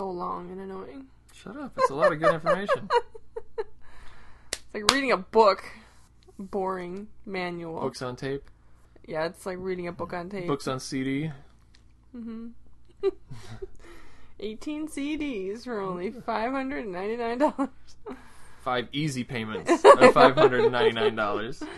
[0.00, 1.04] so long and annoying.
[1.34, 1.72] Shut up.
[1.76, 2.88] It's a lot of good information.
[3.58, 5.62] it's like reading a book.
[6.38, 7.82] Boring manual.
[7.82, 8.42] Books on tape.
[9.06, 10.46] Yeah, it's like reading a book on tape.
[10.46, 11.30] Books on CD.
[12.16, 12.48] Mm-hmm.
[14.40, 17.68] 18 CDs for only $599.
[18.64, 21.68] Five easy payments of $599.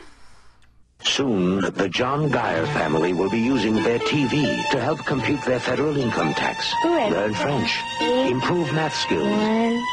[1.05, 5.97] Soon, the John Geyer family will be using their TV to help compute their federal
[5.97, 9.27] income tax, learn French, improve math skills,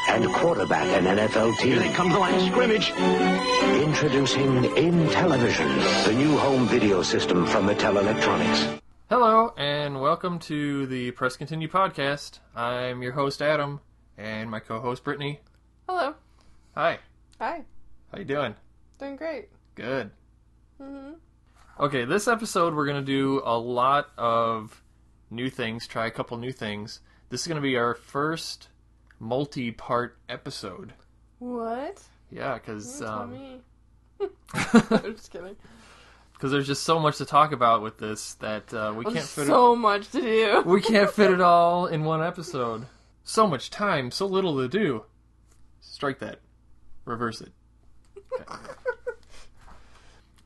[0.09, 1.71] and quarterback an NFL team.
[1.71, 2.91] Here they come the line of scrimmage.
[3.81, 8.67] Introducing Intellivision, the new home video system from Mattel Electronics.
[9.09, 12.39] Hello and welcome to the Press Continue podcast.
[12.55, 13.81] I'm your host Adam
[14.17, 15.39] and my co-host Brittany.
[15.87, 16.13] Hello.
[16.75, 16.99] Hi.
[17.39, 17.63] Hi.
[18.11, 18.55] How you doing?
[18.99, 19.49] Doing great.
[19.75, 20.11] Good.
[21.79, 24.83] Okay, this episode we're gonna do a lot of
[25.29, 25.87] new things.
[25.87, 26.99] Try a couple new things.
[27.29, 28.67] This is gonna be our first
[29.17, 30.93] multi-part episode.
[31.39, 32.01] What?
[32.31, 33.61] Yeah, because um, me.
[34.53, 35.55] I'm just kidding.
[36.33, 39.31] because there's just so much to talk about with this that uh, we can't There's
[39.31, 40.63] fit so much to do.
[40.65, 42.87] We can't fit it all in one episode.
[43.23, 45.05] So much time, so little to do.
[45.79, 46.39] Strike that.
[47.05, 47.53] Reverse it.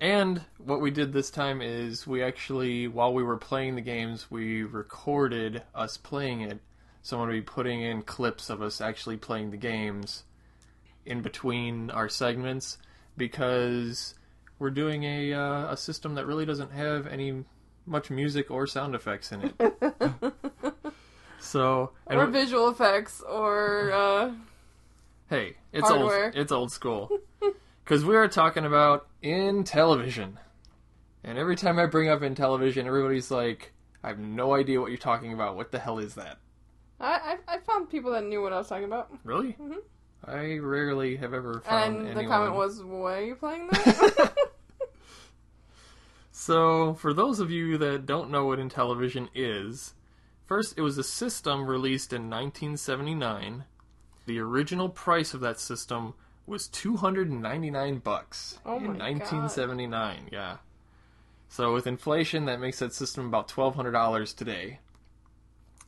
[0.04, 4.30] And what we did this time is we actually, while we were playing the games,
[4.30, 6.60] we recorded us playing it.
[7.04, 10.26] So I'm going to be putting in clips of us actually playing the games
[11.06, 12.80] in between our segments
[13.16, 14.16] because
[14.60, 17.46] we're doing a uh, a system that really doesn't have any
[17.86, 20.34] much music or sound effects in it.
[21.40, 24.32] so and or visual effects, or, uh,
[25.30, 26.26] hey, it's hardware.
[26.26, 26.36] old.
[26.36, 27.10] It's old school.
[27.84, 30.38] Because we are talking about Intellivision,
[31.24, 34.98] and every time I bring up Intellivision, everybody's like, "I have no idea what you're
[34.98, 35.56] talking about.
[35.56, 36.38] What the hell is that?"
[37.00, 39.12] I, I, I found people that knew what I was talking about.
[39.24, 39.54] Really?
[39.54, 39.80] Mm-hmm.
[40.26, 44.34] I rarely have ever found And the comment was, why are you playing that?
[46.36, 49.94] So, for those of you that don't know what Intellivision is,
[50.46, 53.66] first, it was a system released in 1979.
[54.26, 59.00] The original price of that system was 299 bucks Oh in my God.
[59.02, 60.30] 1979.
[60.32, 60.58] Yeah.
[61.50, 64.80] So, with inflation, that makes that system about $1,200 today.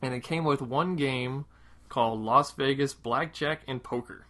[0.00, 1.46] And it came with one game
[1.88, 4.26] called Las Vegas Blackjack and Poker,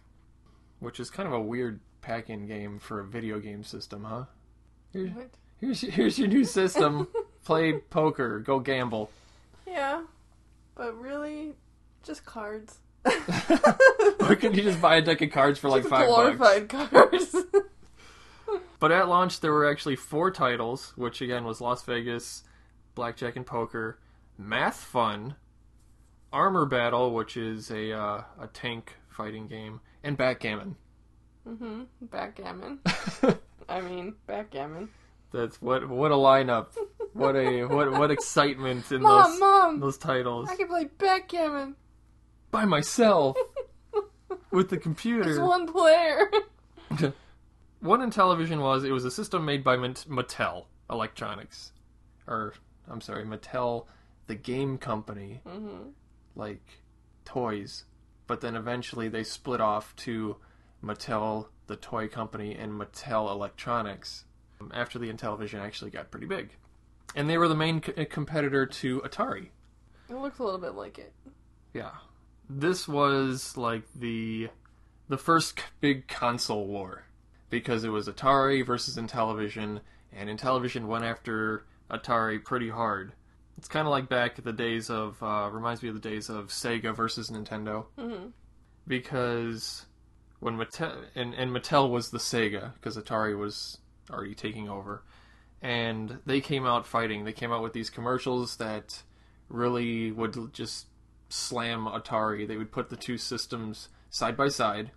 [0.79, 4.25] which is kind of a weird pack-in game for a video game system, huh?
[4.93, 5.29] Here's, What?
[5.59, 7.07] Here's here's your new system.
[7.45, 8.39] Play poker.
[8.39, 9.09] Go gamble.
[9.65, 10.03] yeah.
[10.75, 11.53] But really,
[12.03, 12.77] just cards.
[14.29, 16.37] Or could you just buy a deck of cards for like Just five bucks?
[16.37, 17.35] glorified cards.
[18.79, 22.43] But at launch, there were actually four titles, which again was Las Vegas,
[22.93, 23.97] Blackjack and Poker,
[24.37, 25.35] Math Fun,
[26.31, 30.75] Armor Battle, which is a uh, a tank fighting game, and Backgammon.
[31.43, 32.79] hmm Backgammon.
[33.69, 34.89] I mean, backgammon.
[35.33, 36.67] That's what what a lineup.
[37.13, 39.79] What a what what excitement in Mom, those Mom!
[39.79, 40.49] those titles.
[40.49, 41.75] I can play backgammon.
[42.51, 43.37] By myself
[44.51, 45.23] with the computer.
[45.23, 46.31] There's one player.
[47.79, 51.73] What Intellivision was it was a system made by Mattel Electronics,
[52.25, 52.55] or
[52.89, 53.85] I'm sorry, Mattel,
[54.25, 55.89] the game company, hmm
[56.35, 56.81] like
[57.23, 57.83] toys.
[58.25, 60.37] But then eventually they split off to
[60.83, 64.25] Mattel, the toy company, and Mattel Electronics
[64.73, 66.49] after the Intellivision actually got pretty big,
[67.15, 69.49] and they were the main c- competitor to Atari.
[70.09, 71.13] It looks a little bit like it.
[71.75, 71.91] Yeah,
[72.49, 74.49] this was like the
[75.09, 77.05] the first big console war
[77.49, 79.79] because it was Atari versus Intellivision,
[80.11, 83.13] and Intellivision went after Atari pretty hard.
[83.57, 86.47] It's kind of like back the days of uh, reminds me of the days of
[86.47, 88.27] Sega versus Nintendo hmm
[88.87, 89.85] because
[90.39, 93.79] when Mattel and, and Mattel was the Sega because Atari was
[94.09, 95.03] already taking over,
[95.61, 97.25] and they came out fighting.
[97.25, 99.03] They came out with these commercials that
[99.49, 100.87] really would just
[101.29, 102.47] slam Atari.
[102.47, 104.91] They would put the two systems side by side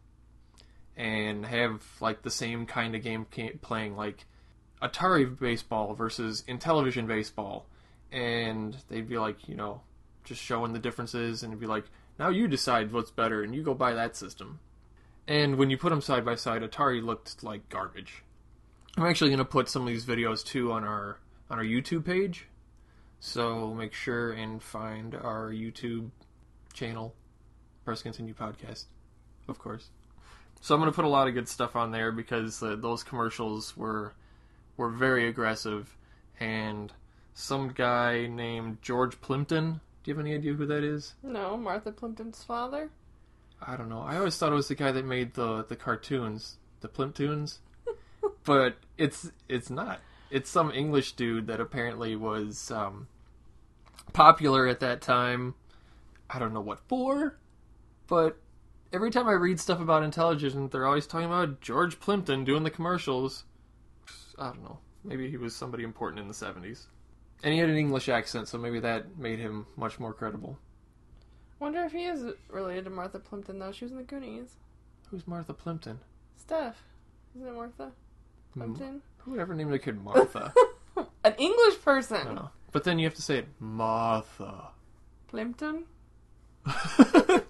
[0.96, 3.26] and have like the same kind of game
[3.62, 4.26] playing, like
[4.82, 7.66] Atari baseball versus Intellivision baseball,
[8.12, 9.82] and they'd be like, you know,
[10.24, 11.84] just showing the differences, and it'd be like,
[12.18, 14.60] now you decide what's better, and you go buy that system.
[15.26, 18.24] And when you put them side by side, Atari looked like garbage.
[18.96, 21.18] I'm actually to put some of these videos too on our
[21.48, 22.46] on our YouTube page,
[23.20, 26.10] so make sure and find our YouTube
[26.72, 27.14] channel,
[27.84, 28.84] Press Continue Podcast,
[29.46, 29.90] of course.
[30.62, 33.02] So I'm going to put a lot of good stuff on there because uh, those
[33.02, 34.14] commercials were
[34.76, 35.94] were very aggressive,
[36.38, 36.92] and
[37.34, 41.14] some guy named George Plimpton Do you have any idea who that is?
[41.22, 42.90] No, Martha Plimpton's father.
[43.60, 44.00] I don't know.
[44.00, 47.58] I always thought it was the guy that made the the cartoons, the Plimptoons,
[48.44, 50.00] but it's it's not.
[50.30, 53.08] It's some English dude that apparently was um,
[54.12, 55.54] popular at that time.
[56.28, 57.36] I don't know what for,
[58.06, 58.38] but
[58.92, 62.70] every time I read stuff about Intellivision, they're always talking about George Plimpton doing the
[62.70, 63.44] commercials.
[64.38, 64.78] I don't know.
[65.02, 66.86] Maybe he was somebody important in the seventies,
[67.42, 70.58] and he had an English accent, so maybe that made him much more credible.
[71.58, 73.72] Wonder if he is related to Martha Plimpton though.
[73.72, 74.56] She was in the Goonies.
[75.10, 75.98] Who's Martha Plimpton?
[76.36, 76.82] Steph.
[77.34, 77.92] Isn't it Martha
[78.52, 79.02] Plimpton?
[79.24, 80.52] Who would ever name their kid Martha?
[81.24, 82.26] An English person.
[82.26, 82.48] don't.
[82.72, 84.68] But then you have to say it Martha.
[85.28, 85.84] Plimpton.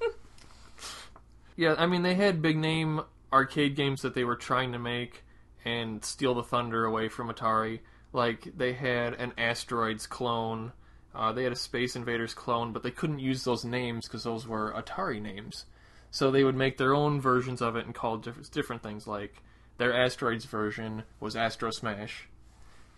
[1.60, 5.24] Yeah, I mean they had big name arcade games that they were trying to make
[5.62, 7.80] and steal the thunder away from Atari.
[8.14, 10.72] Like they had an Asteroids clone,
[11.14, 14.48] uh, they had a Space Invaders clone, but they couldn't use those names because those
[14.48, 15.66] were Atari names.
[16.10, 19.06] So they would make their own versions of it and call it different things.
[19.06, 19.42] Like
[19.80, 22.28] their Asteroids version was Astro Smash,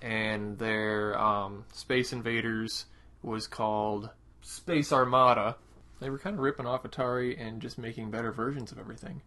[0.03, 2.87] and their um, Space Invaders
[3.23, 5.55] was called Space Armada.
[6.01, 9.23] They were kind of ripping off Atari and just making better versions of everything.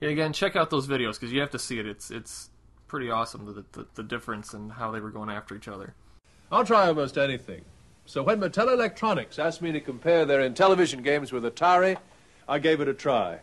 [0.00, 1.84] Yeah, again, check out those videos because you have to see it.
[1.84, 2.48] It's it's
[2.88, 5.92] pretty awesome the, the the difference and how they were going after each other.
[6.50, 7.66] I'll try almost anything.
[8.06, 11.98] So when Mattel Electronics asked me to compare their Intellivision games with Atari,
[12.48, 13.40] I gave it a try.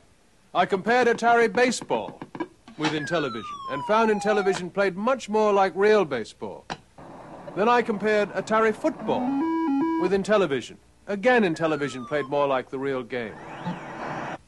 [0.52, 2.20] I compared Atari baseball
[2.78, 6.66] with Intellivision and found Intellivision played much more like real baseball.
[7.56, 9.22] Then I compared Atari football
[10.02, 10.78] with Intellivision.
[11.08, 13.34] Again, Intellivision played more like the real game.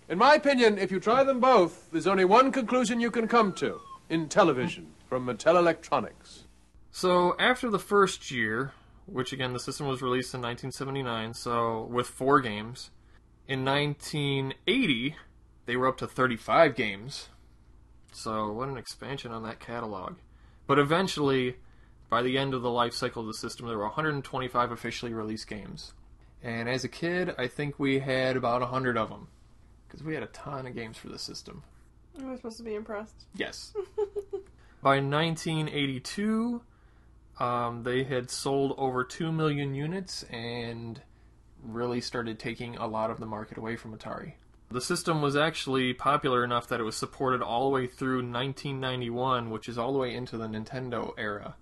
[0.09, 3.53] In my opinion, if you try them both, there's only one conclusion you can come
[3.53, 3.79] to.
[4.09, 6.43] Intellivision from Mattel Electronics.
[6.91, 8.73] So after the first year,
[9.05, 12.91] which again the system was released in 1979, so with four games,
[13.47, 15.15] in 1980
[15.65, 17.29] they were up to 35 games.
[18.13, 20.15] So what an expansion on that catalog.
[20.67, 21.57] But eventually,
[22.09, 25.47] by the end of the life cycle of the system, there were 125 officially released
[25.47, 25.93] games.
[26.41, 29.27] And as a kid, I think we had about 100 of them.
[29.87, 31.63] Because we had a ton of games for the system.
[32.19, 33.25] Am I supposed to be impressed?
[33.35, 33.73] Yes.
[34.81, 36.61] By 1982,
[37.39, 41.01] um, they had sold over 2 million units and
[41.63, 44.33] really started taking a lot of the market away from Atari.
[44.73, 49.51] The system was actually popular enough that it was supported all the way through 1991,
[49.51, 51.57] which is all the way into the Nintendo era.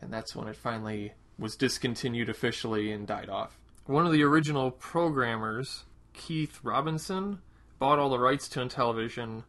[0.00, 3.58] And that's when it finally was discontinued officially and died off.
[3.86, 7.40] One of the original programmers, Keith Robinson,
[7.80, 9.42] bought all the rights to Intellivision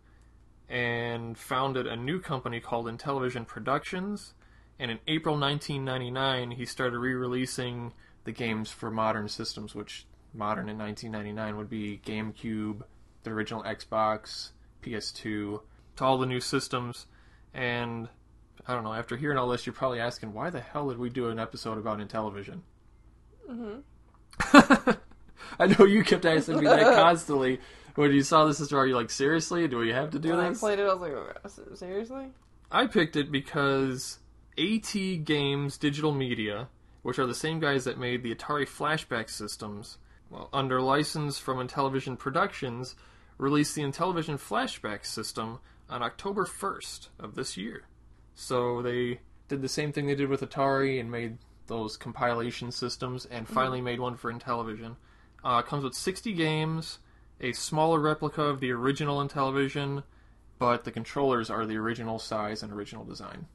[0.67, 4.33] and founded a new company called Intellivision Productions.
[4.79, 7.93] And in April 1999, he started re releasing
[8.23, 12.81] the games for modern systems, which modern in 1999 would be GameCube,
[13.23, 14.51] the original Xbox,
[14.83, 15.61] PS2, to
[16.01, 17.07] all the new systems.
[17.53, 18.09] And
[18.67, 21.09] I don't know, after hearing all this, you're probably asking, why the hell did we
[21.09, 22.61] do an episode about Intellivision?
[23.49, 24.91] Mm-hmm.
[25.59, 27.59] I know you kept asking me that constantly.
[27.95, 29.67] When you saw this story, you're like, seriously?
[29.67, 32.25] Do we have to do when I played it, I was like, "Oh, seriously?
[32.71, 34.17] I picked it because
[34.57, 34.93] AT
[35.23, 36.69] Games Digital Media,
[37.03, 39.99] which are the same guys that made the Atari flashback systems,
[40.31, 42.95] well, under license from Intellivision Productions,
[43.43, 45.59] released the Intellivision flashback system
[45.89, 47.83] on October 1st of this year.
[48.33, 49.19] So they
[49.49, 53.81] did the same thing they did with Atari and made those compilation systems and finally
[53.81, 54.95] made one for Intellivision.
[55.43, 56.99] Uh, comes with 60 games,
[57.41, 60.03] a smaller replica of the original Intellivision,
[60.57, 63.47] but the controllers are the original size and original design.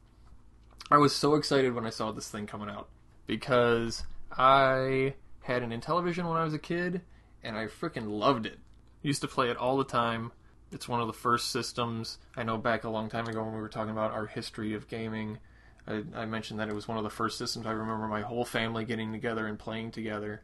[0.90, 2.88] I was so excited when I saw this thing coming out
[3.26, 7.00] because I had an Intellivision when I was a kid
[7.42, 8.58] and I freaking loved it.
[9.02, 10.32] Used to play it all the time.
[10.70, 12.18] It's one of the first systems.
[12.36, 14.88] I know back a long time ago when we were talking about our history of
[14.88, 15.38] gaming,
[15.86, 18.44] I, I mentioned that it was one of the first systems I remember my whole
[18.44, 20.42] family getting together and playing together.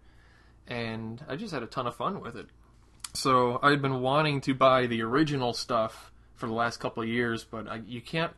[0.66, 2.46] And I just had a ton of fun with it.
[3.12, 7.08] So I had been wanting to buy the original stuff for the last couple of
[7.08, 8.32] years, but I, you can't,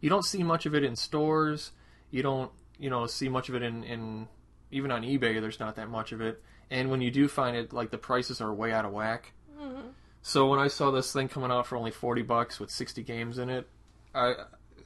[0.00, 1.72] you don't see much of it in stores.
[2.10, 4.28] You don't, you know, see much of it in, in
[4.70, 5.40] even on eBay.
[5.40, 8.40] There's not that much of it, and when you do find it, like the prices
[8.40, 9.32] are way out of whack.
[10.22, 13.38] So when I saw this thing coming out for only forty bucks with sixty games
[13.38, 13.68] in it,
[14.14, 14.34] I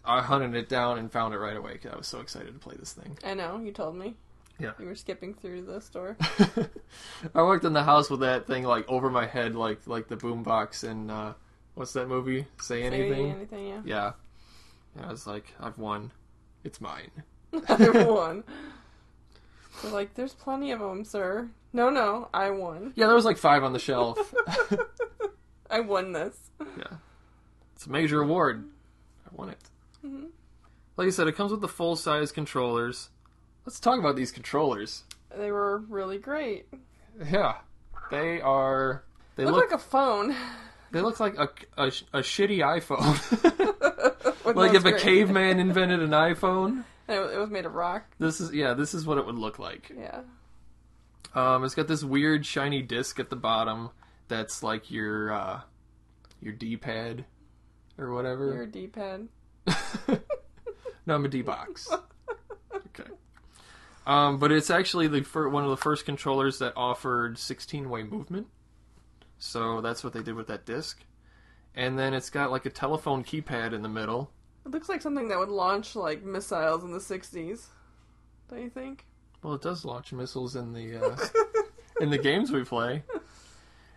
[0.04, 2.58] I hunted it down and found it right away because I was so excited to
[2.58, 3.18] play this thing.
[3.24, 4.16] I know, you told me.
[4.58, 4.72] Yeah.
[4.78, 6.16] You were skipping through the store.
[7.34, 10.16] I walked in the house with that thing like over my head, like like the
[10.16, 11.32] boombox and uh,
[11.74, 12.46] what's that movie?
[12.60, 13.30] Say anything?
[13.30, 13.80] anything, yeah.
[13.84, 14.12] Yeah.
[14.96, 16.12] And I was like, I've won.
[16.64, 17.10] It's mine.
[17.68, 18.44] Everyone.
[19.82, 21.49] They're like, there's plenty of them, sir.
[21.72, 22.92] No, no, I won.
[22.96, 24.18] Yeah, there was like five on the shelf.
[25.70, 26.37] I won this.
[26.60, 26.96] yeah,
[27.76, 28.68] it's a major award.
[29.26, 29.58] I won it.
[30.04, 30.26] Mm-hmm.
[30.96, 33.10] Like I said, it comes with the full size controllers.
[33.64, 35.04] Let's talk about these controllers.
[35.37, 36.66] They were really great.
[37.30, 37.58] Yeah,
[38.10, 39.04] they are.
[39.37, 39.70] They Look, look.
[39.70, 40.34] like a phone.
[40.92, 43.14] They look like a, a, a shitty iPhone.
[44.56, 46.82] Like if a caveman invented an iPhone.
[47.10, 48.04] It was made of rock.
[48.18, 48.74] This is yeah.
[48.74, 49.90] This is what it would look like.
[49.96, 50.20] Yeah.
[51.34, 53.90] Um, it's got this weird shiny disc at the bottom
[54.28, 55.60] that's like your uh,
[56.40, 57.24] your D-pad
[57.98, 58.52] or whatever.
[58.52, 59.28] Your D-pad.
[61.06, 61.88] no, I'm a D-box.
[62.74, 63.10] okay.
[64.06, 68.46] Um, but it's actually the fir- one of the first controllers that offered 16-way movement.
[69.38, 71.02] So that's what they did with that disc.
[71.74, 74.30] And then it's got like a telephone keypad in the middle.
[74.64, 77.66] It looks like something that would launch like missiles in the '60s.
[78.48, 79.06] Don't you think?
[79.42, 81.16] Well, it does launch missiles in the uh,
[82.00, 83.02] in the games we play.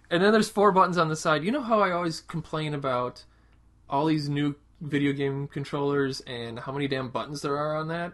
[0.09, 1.43] And then there's four buttons on the side.
[1.43, 3.23] You know how I always complain about
[3.89, 8.13] all these new video game controllers and how many damn buttons there are on that?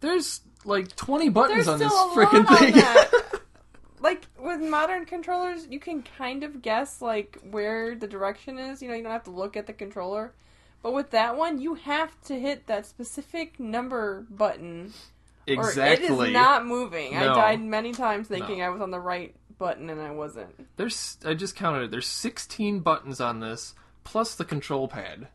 [0.00, 2.74] There's like 20 buttons There's on still this freaking thing.
[2.74, 3.40] that.
[4.00, 8.82] like with modern controllers, you can kind of guess like where the direction is.
[8.82, 10.32] You know, you don't have to look at the controller.
[10.82, 14.92] But with that one, you have to hit that specific number button,
[15.46, 16.28] or it exactly.
[16.28, 17.12] is not moving.
[17.12, 17.32] No.
[17.32, 18.64] I died many times thinking No.
[18.64, 20.66] I was on the right button and I wasn't.
[20.76, 21.90] There's I just counted it.
[21.92, 25.28] There's 16 buttons on this plus the control pad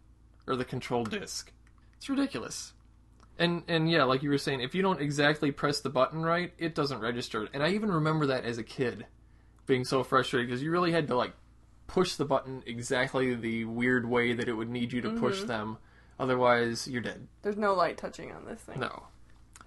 [0.46, 1.54] or the control disc.
[1.96, 2.74] It's ridiculous.
[3.39, 6.51] And and yeah, like you were saying, if you don't exactly press the button right,
[6.58, 7.48] it doesn't register.
[7.54, 9.06] And I even remember that as a kid
[9.66, 11.34] being so frustrated because you really had to like
[11.88, 15.48] push the button exactly the weird way that it would need you to push mm-hmm.
[15.48, 15.77] them.
[16.20, 17.27] Otherwise, you're dead.
[17.41, 18.79] There's no light touching on this thing.
[18.79, 19.03] No.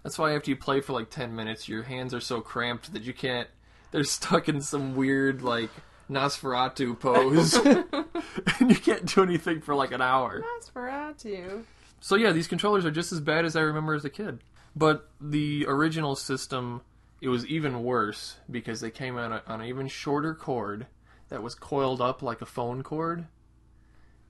[0.03, 3.03] That's why after you play for like 10 minutes, your hands are so cramped that
[3.03, 3.49] you can't.
[3.91, 5.71] They're stuck in some weird, like,
[6.11, 7.55] Nosferatu pose.
[8.61, 10.43] and you can't do anything for like an hour.
[10.43, 11.65] Nosferatu.
[12.00, 14.41] So, yeah, these controllers are just as bad as I remember as a kid.
[14.75, 16.83] But the original system,
[17.21, 20.87] it was even worse because they came out on an even shorter cord
[21.31, 23.27] that was coiled up like a phone cord.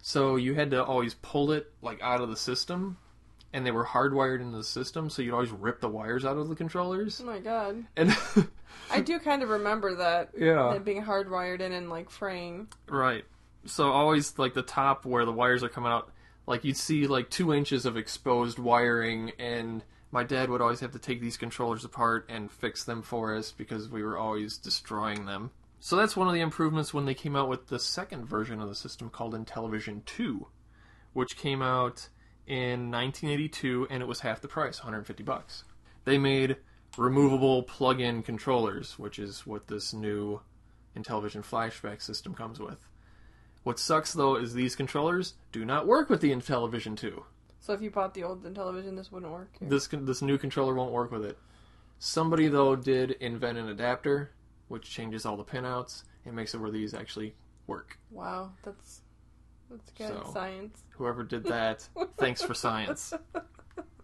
[0.03, 2.97] So you had to always pull it like out of the system,
[3.53, 6.49] and they were hardwired into the system, so you'd always rip the wires out of
[6.49, 7.21] the controllers.
[7.21, 7.85] Oh my god.
[7.97, 8.17] And
[8.91, 10.31] I do kind of remember that.
[10.39, 10.73] Yeah.
[10.73, 12.69] It being hardwired in and like fraying.
[12.89, 13.25] right,
[13.67, 16.11] so always like the top where the wires are coming out,
[16.47, 20.93] like you'd see like two inches of exposed wiring, and my dad would always have
[20.93, 25.27] to take these controllers apart and fix them for us because we were always destroying
[25.27, 25.51] them.
[25.83, 28.69] So that's one of the improvements when they came out with the second version of
[28.69, 30.47] the system called Intellivision 2,
[31.15, 32.09] which came out
[32.47, 35.65] in 1982 and it was half the price, 150 bucks.
[36.05, 36.59] They made
[36.99, 40.43] removable plug-in controllers, which is what this new
[40.95, 42.87] Intellivision flashback system comes with.
[43.63, 47.25] What sucks though is these controllers do not work with the Intellivision 2.
[47.61, 49.57] So if you bought the old Intellivision, this wouldn't work.
[49.59, 49.69] here.
[49.69, 51.39] This this new controller won't work with it.
[51.99, 54.33] Somebody though did invent an adapter,
[54.71, 57.35] which changes all the pinouts and makes it where these actually
[57.67, 57.99] work.
[58.11, 59.03] Wow, that's
[59.71, 60.83] that's good So- science.
[60.91, 63.13] Whoever did that, thanks for science.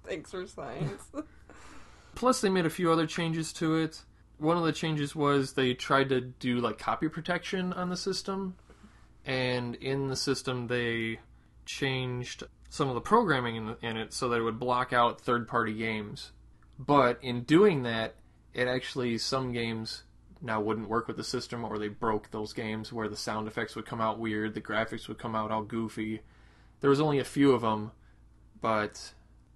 [0.07, 1.03] Thanks for science.
[2.15, 4.03] Plus, they made a few other changes to it.
[4.39, 8.55] One of the changes was they tried to do like copy protection on the system,
[9.25, 11.19] and in the system they
[11.65, 15.75] changed some of the programming in, in it so that it would block out third-party
[15.75, 16.31] games.
[16.79, 18.15] But in doing that,
[18.55, 20.05] it actually some games
[20.41, 23.75] now wouldn't work with the system, or they broke those games where the sound effects
[23.75, 26.21] would come out weird, the graphics would come out all goofy.
[26.81, 27.93] There was only a few of them,
[28.61, 29.13] but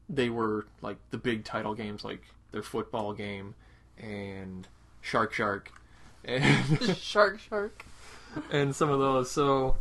[0.08, 2.22] they were like the big title games, like
[2.52, 3.54] their football game
[3.98, 4.66] and
[5.00, 5.72] Shark Shark,
[6.24, 7.84] and shark, shark.
[8.50, 9.30] and some of those.
[9.30, 9.76] So,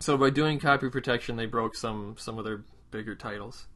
[0.00, 3.66] so by doing copy protection, they broke some some of their bigger titles.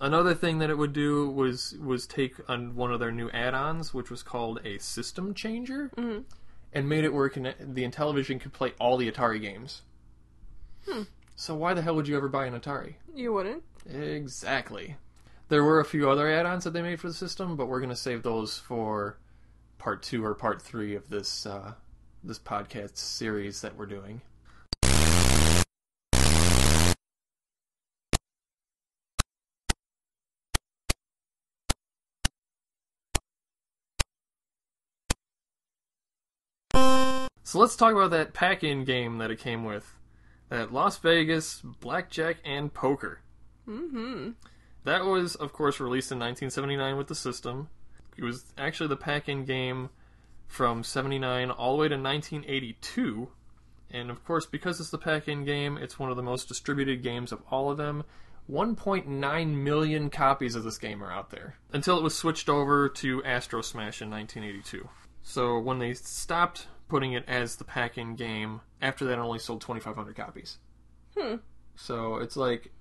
[0.00, 3.92] Another thing that it would do was was take on one of their new add-ons,
[3.92, 5.90] which was called a system changer,
[6.72, 7.36] and made it work.
[7.36, 9.82] And the Intellivision could play all the Atari games.
[11.36, 12.94] So why the hell would you ever buy an Atari?
[13.14, 13.62] You wouldn't.
[13.88, 14.96] Exactly.
[15.48, 17.90] There were a few other add-ons that they made for the system, but we're going
[17.90, 19.18] to save those for
[19.78, 21.72] part two or part three of this uh,
[22.22, 24.22] this podcast series that we're doing.
[37.50, 39.92] So let's talk about that pack-in game that it came with.
[40.50, 43.22] That Las Vegas Blackjack and Poker.
[43.66, 44.30] Mm-hmm.
[44.84, 47.68] That was, of course, released in 1979 with the system.
[48.16, 49.90] It was actually the pack-in game
[50.46, 53.30] from 79 all the way to 1982.
[53.90, 57.32] And of course, because it's the pack-in game, it's one of the most distributed games
[57.32, 58.04] of all of them.
[58.48, 63.24] 1.9 million copies of this game are out there until it was switched over to
[63.24, 64.88] Astro Smash in 1982.
[65.24, 69.62] So when they stopped putting it as the pack-in game, after that it only sold
[69.62, 70.58] 2,500 copies.
[71.16, 71.36] Hmm.
[71.76, 72.72] So it's like,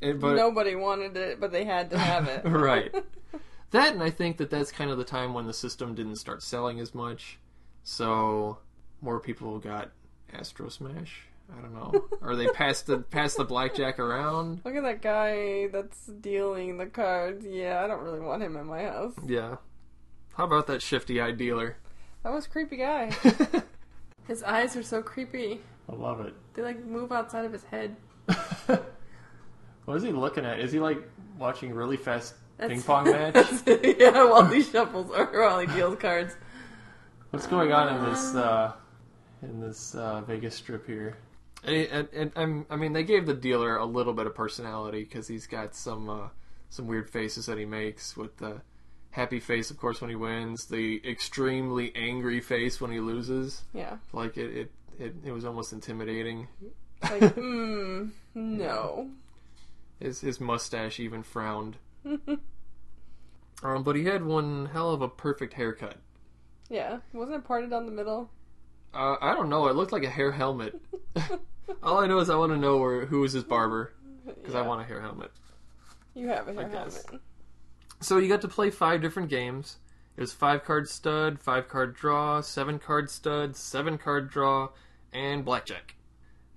[0.00, 2.42] it, but Nobody wanted it, but they had to have it.
[2.44, 2.92] right.
[3.70, 6.42] That and I think that that's kind of the time when the system didn't start
[6.42, 7.38] selling as much,
[7.82, 8.56] so
[9.02, 9.90] more people got
[10.32, 11.26] Astro Smash.
[11.54, 14.62] I don't know, or they passed the passed the blackjack around.
[14.64, 17.44] Look at that guy that's dealing the cards.
[17.46, 19.14] Yeah, I don't really want him in my house.
[19.26, 19.56] Yeah.
[20.34, 21.76] How about that shifty-eyed dealer?
[22.28, 23.10] That was creepy guy.
[24.26, 25.62] His eyes are so creepy.
[25.90, 26.34] I love it.
[26.52, 27.96] They like move outside of his head.
[29.86, 30.60] What is he looking at?
[30.60, 30.98] Is he like
[31.38, 33.34] watching really fast That's- ping pong match?
[33.98, 36.36] yeah, while he shuffles or while he deals cards.
[37.30, 38.74] What's going on in this uh,
[39.40, 41.16] in this uh, Vegas strip here?
[41.64, 45.04] And, and, and I'm, I mean, they gave the dealer a little bit of personality
[45.04, 46.28] because he's got some uh,
[46.68, 48.60] some weird faces that he makes with the
[49.10, 53.62] happy face, of course, when he wins, the extremely angry face when he loses.
[53.72, 53.96] Yeah.
[54.12, 56.48] Like it, it, it, it was almost intimidating.
[57.02, 59.10] Like, hmm, no.
[60.00, 61.76] His his mustache even frowned.
[63.62, 65.96] um, but he had one hell of a perfect haircut.
[66.68, 66.98] Yeah.
[67.12, 68.30] Wasn't it parted down the middle?
[68.94, 69.68] Uh, I don't know.
[69.68, 70.80] It looked like a hair helmet.
[71.82, 73.92] All I know is I want to know where who was his barber
[74.24, 75.30] because I want a hair helmet.
[76.14, 77.04] You have a hair helmet.
[78.00, 79.78] So you got to play five different games.
[80.16, 84.70] It was five card stud, five card draw, seven card stud, seven card draw,
[85.12, 85.94] and blackjack.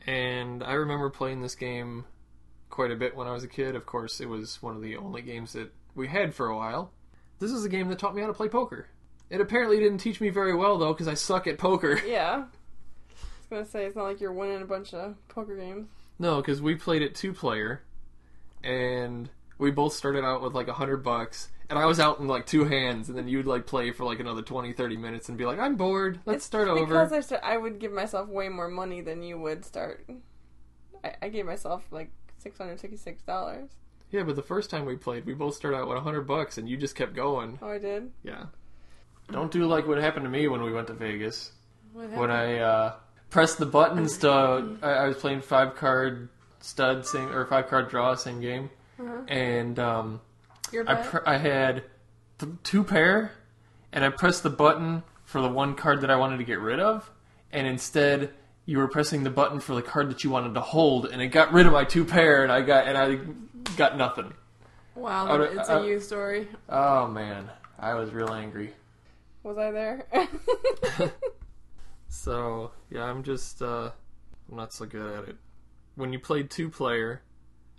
[0.06, 2.06] And I remember playing this game
[2.70, 3.76] quite a bit when I was a kid.
[3.76, 6.92] Of course, it was one of the only games that we had for a while.
[7.40, 8.88] This is a game that taught me how to play poker.
[9.30, 12.00] It apparently didn't teach me very well though, because I suck at poker.
[12.06, 12.46] Yeah.
[12.46, 15.88] I was gonna say it's not like you're winning a bunch of poker games.
[16.18, 17.82] No, because we played it two player,
[18.64, 19.30] and
[19.62, 22.46] we both started out with like a hundred bucks, and I was out in like
[22.46, 25.46] two hands, and then you'd like play for like another 20, 30 minutes and be
[25.46, 26.86] like, I'm bored, let's It's start over.
[26.86, 30.10] Because I, start, I would give myself way more money than you would start.
[31.04, 33.70] I, I gave myself like six hundred sixty-six dollars.
[34.10, 36.58] Yeah, but the first time we played, we both started out with a hundred bucks,
[36.58, 37.60] and you just kept going.
[37.62, 38.12] Oh, I did.
[38.24, 38.46] Yeah.
[39.32, 41.52] Don't do like what happened to me when we went to Vegas.
[41.94, 42.20] What happened?
[42.20, 42.32] When?
[42.32, 42.94] I uh,
[43.30, 46.28] pressed the buttons to, I, I was playing five card
[46.60, 48.70] stud, same or five card draw, same game,
[49.28, 50.22] and um,
[50.72, 51.84] Your I pr- I had
[52.40, 53.32] th- two pair,
[53.92, 56.80] and I pressed the button for the one card that I wanted to get rid
[56.80, 57.10] of,
[57.52, 58.32] and instead
[58.66, 61.28] you were pressing the button for the card that you wanted to hold, and it
[61.28, 63.16] got rid of my two pair, and I got and I
[63.78, 64.34] got nothing.
[64.96, 66.48] wow, I that- would- it's I- a you story.
[66.70, 68.74] Oh man, I was real angry.
[69.44, 70.06] Was I there?
[72.14, 73.90] So yeah, I'm just uh,
[74.50, 75.38] I'm not so good at it.
[75.96, 77.22] When you played two player,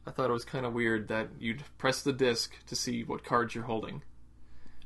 [0.06, 3.24] I thought it was kind of weird that you'd press the disc to see what
[3.24, 4.02] cards you're holding.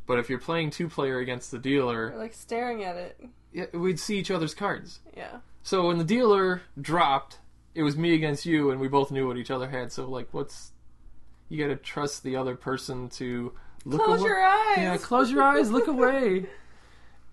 [0.06, 3.20] But if you're playing two player against the dealer, like staring at it.
[3.52, 5.00] yeah, we'd see each other's cards.
[5.16, 5.38] Yeah.
[5.62, 7.38] So when the dealer dropped,
[7.74, 9.90] it was me against you, and we both knew what each other had.
[9.90, 10.72] So like, what's
[11.48, 13.52] you got to trust the other person to
[13.84, 14.28] look Close away.
[14.28, 14.76] your eyes.
[14.78, 16.46] Yeah, close your eyes, look away.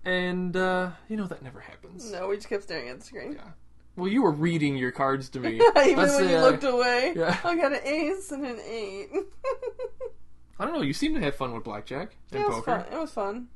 [0.05, 2.11] And uh, you know that never happens.
[2.11, 3.33] No, we just kept staring at the screen.
[3.33, 3.51] Yeah.
[3.95, 5.55] Well, you were reading your cards to me.
[5.77, 7.37] Even Let's when you I- looked away, Yeah.
[7.43, 9.09] I got an ace and an eight.
[10.59, 10.81] I don't know.
[10.81, 12.79] You seem to have fun with blackjack and it was poker.
[12.79, 12.85] fun.
[12.93, 13.47] It was fun.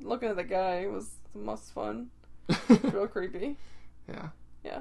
[0.00, 2.10] Looking at the guy was the most fun.
[2.68, 3.56] Real creepy.
[4.08, 4.28] yeah.
[4.64, 4.80] Yeah.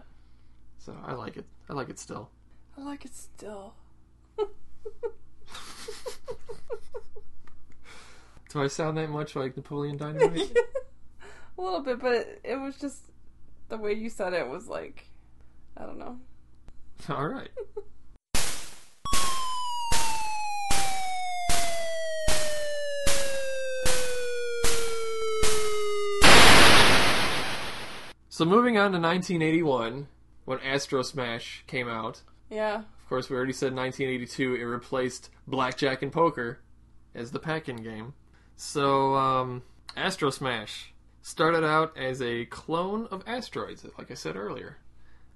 [0.79, 1.45] So I like it.
[1.69, 2.29] I like it still.
[2.77, 3.73] I like it still.
[8.49, 10.55] Do I sound that much like Napoleon Dynamite?
[11.57, 13.01] A little bit, but it, it was just
[13.73, 15.07] the way you said it was like,
[15.75, 16.19] I don't know.
[17.09, 17.49] All right.
[28.29, 30.07] So moving on to 1981,
[30.45, 32.21] when Astro Smash came out.
[32.51, 32.75] Yeah.
[32.75, 34.55] Of course, we already said 1982.
[34.55, 36.59] It replaced blackjack and poker
[37.15, 38.13] as the pack-in game.
[38.55, 39.63] So, um,
[39.95, 40.92] Astro Smash
[41.23, 44.77] started out as a clone of Asteroids, like I said earlier,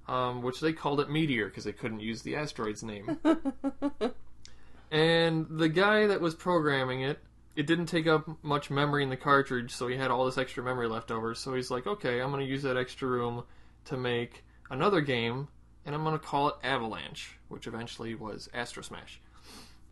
[0.08, 3.18] um, which they called it Meteor because they couldn't use the Asteroids name.
[4.92, 7.20] and the guy that was programming it,
[7.56, 10.62] it didn't take up much memory in the cartridge, so he had all this extra
[10.62, 11.34] memory left over.
[11.34, 13.46] So he's like, okay, I'm going to use that extra room
[13.86, 15.48] to make another game,
[15.86, 19.22] and I'm going to call it Avalanche, which eventually was Astro Smash.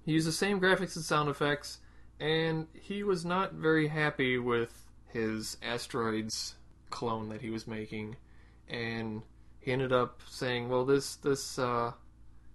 [0.06, 1.80] He used the same graphics and sound effects,
[2.20, 4.85] and he was not very happy with
[5.16, 6.56] his asteroids
[6.90, 8.18] clone that he was making,
[8.68, 9.22] and
[9.62, 11.94] he ended up saying, "Well, this this uh,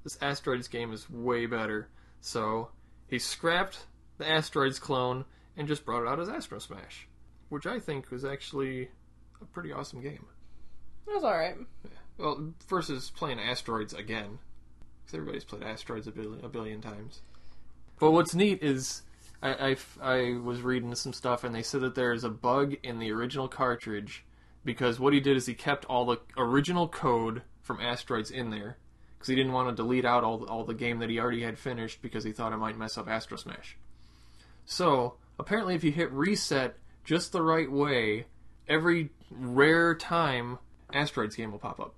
[0.04, 1.88] this asteroids game is way better."
[2.20, 2.68] So
[3.06, 3.86] he scrapped
[4.18, 5.24] the asteroids clone
[5.56, 7.08] and just brought it out as Astro Smash,
[7.48, 8.90] which I think was actually
[9.40, 10.26] a pretty awesome game.
[11.08, 11.56] It was alright.
[12.18, 14.38] Well, versus playing asteroids again,
[15.00, 17.22] because everybody's played asteroids a billion, a billion times.
[17.98, 19.00] But what's neat is
[19.42, 22.74] I, I, I was reading some stuff and they said that there is a bug
[22.82, 24.24] in the original cartridge
[24.64, 28.76] because what he did is he kept all the original code from asteroids in there
[29.14, 31.42] because he didn't want to delete out all the, all the game that he already
[31.42, 33.76] had finished because he thought it might mess up Astro Smash.
[34.64, 38.26] So apparently, if you hit reset just the right way,
[38.68, 40.58] every rare time
[40.92, 41.94] asteroids game will pop up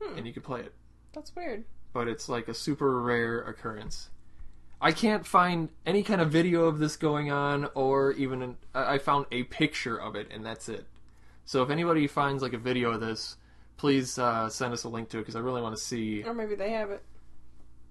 [0.00, 0.16] hmm.
[0.16, 0.74] and you can play it.
[1.12, 1.64] That's weird.
[1.92, 4.10] But it's like a super rare occurrence.
[4.80, 8.98] I can't find any kind of video of this going on, or even an, I
[8.98, 10.86] found a picture of it, and that's it.
[11.44, 13.36] So if anybody finds like a video of this,
[13.76, 16.22] please uh, send us a link to it because I really want to see.
[16.22, 17.02] Or maybe they have it.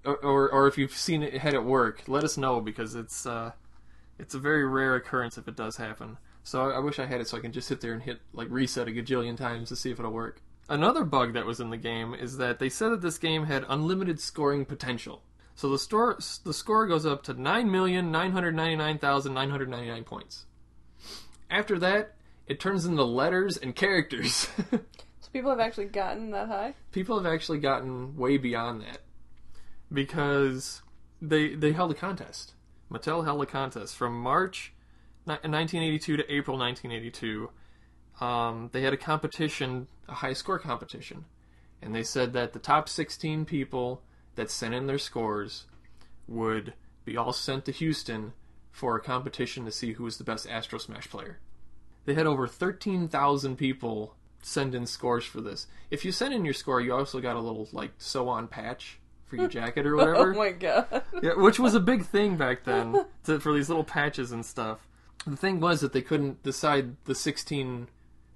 [0.04, 3.26] Or, or or if you've seen it had it work, let us know because it's
[3.26, 3.52] uh,
[4.18, 6.16] it's a very rare occurrence if it does happen.
[6.44, 8.20] So I, I wish I had it so I can just sit there and hit
[8.32, 10.40] like reset a gajillion times to see if it'll work.
[10.68, 13.64] Another bug that was in the game is that they said that this game had
[13.68, 15.22] unlimited scoring potential.
[15.58, 19.34] So the store the score goes up to nine million nine hundred ninety nine thousand
[19.34, 20.46] nine hundred ninety nine points.
[21.50, 22.14] After that,
[22.46, 24.48] it turns into letters and characters.
[25.20, 26.74] So people have actually gotten that high.
[26.92, 29.00] People have actually gotten way beyond that
[29.92, 30.80] because
[31.20, 32.54] they they held a contest.
[32.88, 34.72] Mattel held a contest from March
[35.24, 37.50] 1982 to April 1982.
[38.24, 41.24] Um, they had a competition, a high score competition,
[41.82, 44.02] and they said that the top 16 people
[44.38, 45.64] that sent in their scores
[46.28, 46.72] would
[47.04, 48.32] be all sent to Houston
[48.70, 51.40] for a competition to see who was the best Astro Smash player.
[52.04, 55.66] They had over 13,000 people send in scores for this.
[55.90, 59.00] If you send in your score, you also got a little like sew on patch
[59.26, 60.32] for your jacket or whatever.
[60.32, 61.02] Oh my god.
[61.20, 64.86] Yeah, which was a big thing back then to, for these little patches and stuff.
[65.26, 67.88] The thing was that they couldn't decide the 16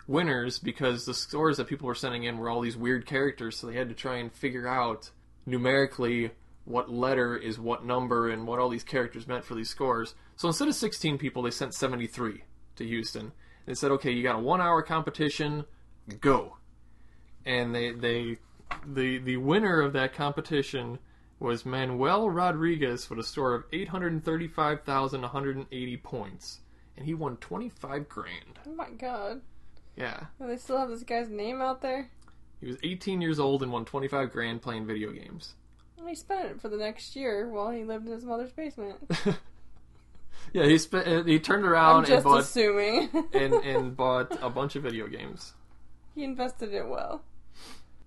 [0.09, 3.69] winners because the scores that people were sending in were all these weird characters, so
[3.69, 5.13] they had to try and figure out
[5.47, 6.31] numerically
[6.65, 10.15] what letter is what number and what all these characters meant for these scores.
[10.37, 12.45] So instead of 16 people, they sent 73
[12.77, 13.33] to Houston.
[13.67, 15.65] They said, okay, you got a one hour competition,
[16.21, 16.57] go.
[17.45, 18.39] And they, they
[18.87, 20.99] the the winner of that competition
[21.39, 26.61] was Manuel Rodriguez with a score of 835,180 points.
[26.97, 28.61] And he won 25 grand.
[28.67, 29.43] Oh my god.
[29.97, 30.27] Yeah.
[30.39, 32.09] And they still have this guy's name out there?
[32.63, 35.55] He was 18 years old and won 25 grand playing video games.
[35.99, 38.97] And he spent it for the next year while he lived in his mother's basement.
[40.53, 43.09] Yeah, he spent uh, he turned around and just bought assuming.
[43.33, 45.53] and, and bought a bunch of video games.
[46.15, 47.23] he invested it well.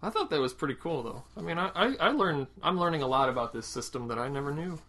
[0.03, 1.23] I thought that was pretty cool though.
[1.37, 4.27] I mean, I, I, I learned I'm learning a lot about this system that I
[4.27, 4.79] never knew.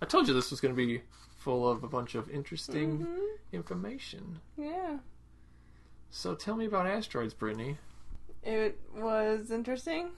[0.00, 1.02] I told you this was going to be
[1.36, 3.20] full of a bunch of interesting Mm-hmm.
[3.52, 4.38] information.
[4.56, 4.98] Yeah.
[6.10, 7.78] So tell me about asteroids, Brittany.
[8.42, 10.10] It was interesting.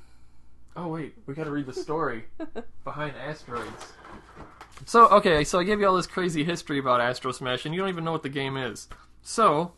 [0.76, 2.24] Oh wait, we got to read the story
[2.84, 3.92] behind asteroids.
[4.86, 7.80] So okay, so I gave you all this crazy history about Astro Smash, and you
[7.80, 8.88] don't even know what the game is.
[9.22, 9.72] So,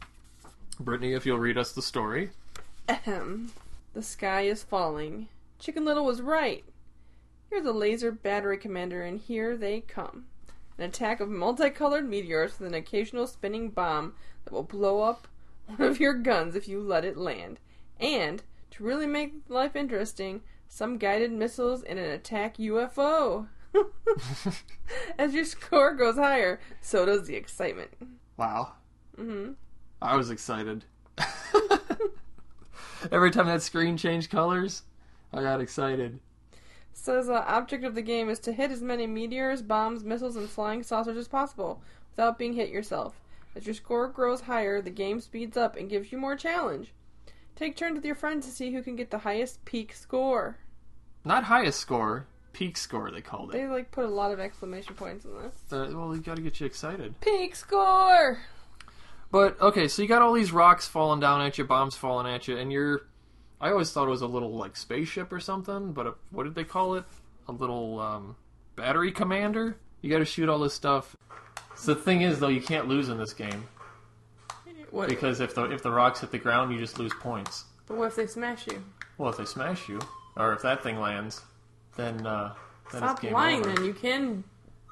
[0.81, 2.31] Brittany, if you'll read us the story.
[2.89, 3.53] Ahem.
[3.95, 5.29] The sky is falling.
[5.59, 6.65] Chicken Little was right.
[7.51, 10.27] You're the laser battery commander, and here they come.
[10.79, 15.29] An attack of multicolored meteors with an occasional spinning bomb that will blow up
[15.67, 17.59] one of your guns if you let it land.
[18.01, 23.49] And, to really make life interesting, some guided missiles and an attack UFO.
[25.19, 27.91] As your score goes higher, so does the excitement.
[28.37, 28.73] Wow.
[29.17, 29.53] hmm
[30.01, 30.85] I was excited.
[33.11, 34.83] Every time that screen changed colors,
[35.33, 36.21] I got excited.
[36.93, 40.49] Says the object of the game is to hit as many meteors, bombs, missiles, and
[40.49, 41.81] flying saucers as possible
[42.11, 43.21] without being hit yourself.
[43.55, 46.93] As your score grows higher, the game speeds up and gives you more challenge.
[47.57, 50.59] Take turns with your friends to see who can get the highest peak score.
[51.25, 53.53] Not highest score, peak score they called it.
[53.57, 55.55] They like put a lot of exclamation points in this.
[55.73, 57.19] Uh, well, you got to get you excited.
[57.23, 58.43] Peak score.
[59.33, 62.47] But okay, so you got all these rocks falling down at you, bombs falling at
[62.47, 63.07] you, and you're.
[63.59, 66.55] I always thought it was a little like spaceship or something, but a, what did
[66.55, 67.05] they call it?
[67.49, 68.37] A little um,
[68.77, 69.79] battery commander.
[70.03, 71.17] You got to shoot all this stuff.
[71.75, 73.67] So the thing is, though, you can't lose in this game
[74.97, 75.09] What?
[75.11, 77.65] because if the if the rocks hit the ground, you just lose points.
[77.87, 78.83] But what if they smash you?
[79.19, 80.01] Well, if they smash you,
[80.37, 81.43] or if that thing lands,
[81.97, 82.55] then uh,
[82.93, 83.61] then Stop it's game lying.
[83.61, 83.75] over.
[83.75, 84.43] Then you can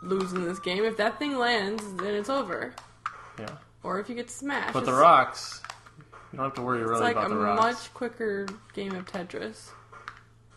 [0.03, 0.85] lose in this game.
[0.85, 2.75] If that thing lands, then it's over.
[3.39, 3.49] Yeah.
[3.83, 4.75] Or if you get smashed.
[4.75, 5.63] But the It's- rocks,
[6.33, 7.59] you don't have to worry It's really like about a the rocks.
[7.59, 9.71] It's like a much quicker game of Tetris.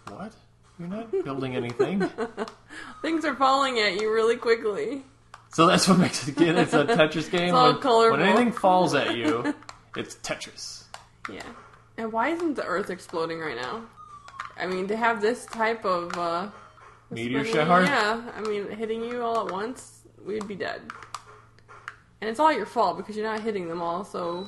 [0.10, 0.34] What?
[0.80, 2.08] You're not building anything.
[3.02, 5.04] Things are falling at you really quickly.
[5.52, 6.58] So that's what makes it again.
[6.58, 7.54] It's a Tetris game.
[7.54, 8.18] all when, colorful.
[8.18, 9.54] when anything falls at you,
[9.96, 10.84] it's Tetris.
[11.32, 11.44] Yeah.
[11.98, 13.84] And why isn't the Earth exploding right now?
[14.58, 16.50] I mean, to have this type of uh,
[17.10, 17.84] Meteor shower.
[17.84, 20.82] Yeah, I mean, hitting you all at once, we'd be dead.
[22.22, 24.04] And it's all your fault because you're not hitting them all.
[24.04, 24.48] So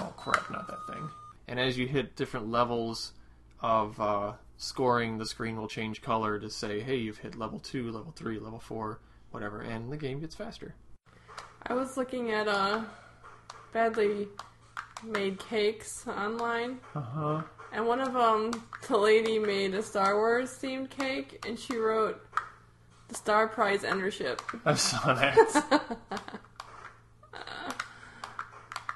[0.00, 0.50] Oh crap!
[0.50, 1.08] Not that thing.
[1.46, 3.12] And as you hit different levels
[3.60, 7.90] of uh, scoring, the screen will change color to say, "Hey, you've hit level two,
[7.90, 9.00] level three, level four,
[9.34, 10.74] whatever," and the game gets faster.
[11.66, 12.82] I was looking at uh,
[13.72, 14.28] badly
[15.02, 17.42] made cakes online, Uh huh.
[17.72, 18.50] and one of them,
[18.88, 22.20] the lady made a Star Wars themed cake, and she wrote
[23.08, 24.40] the Star Prize Endership.
[24.64, 25.80] I saw that.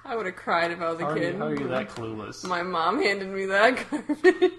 [0.04, 1.34] I would have cried if I was a How are, kid.
[1.34, 2.42] you, how are you that clueless?
[2.46, 4.52] My mom handed me that garbage.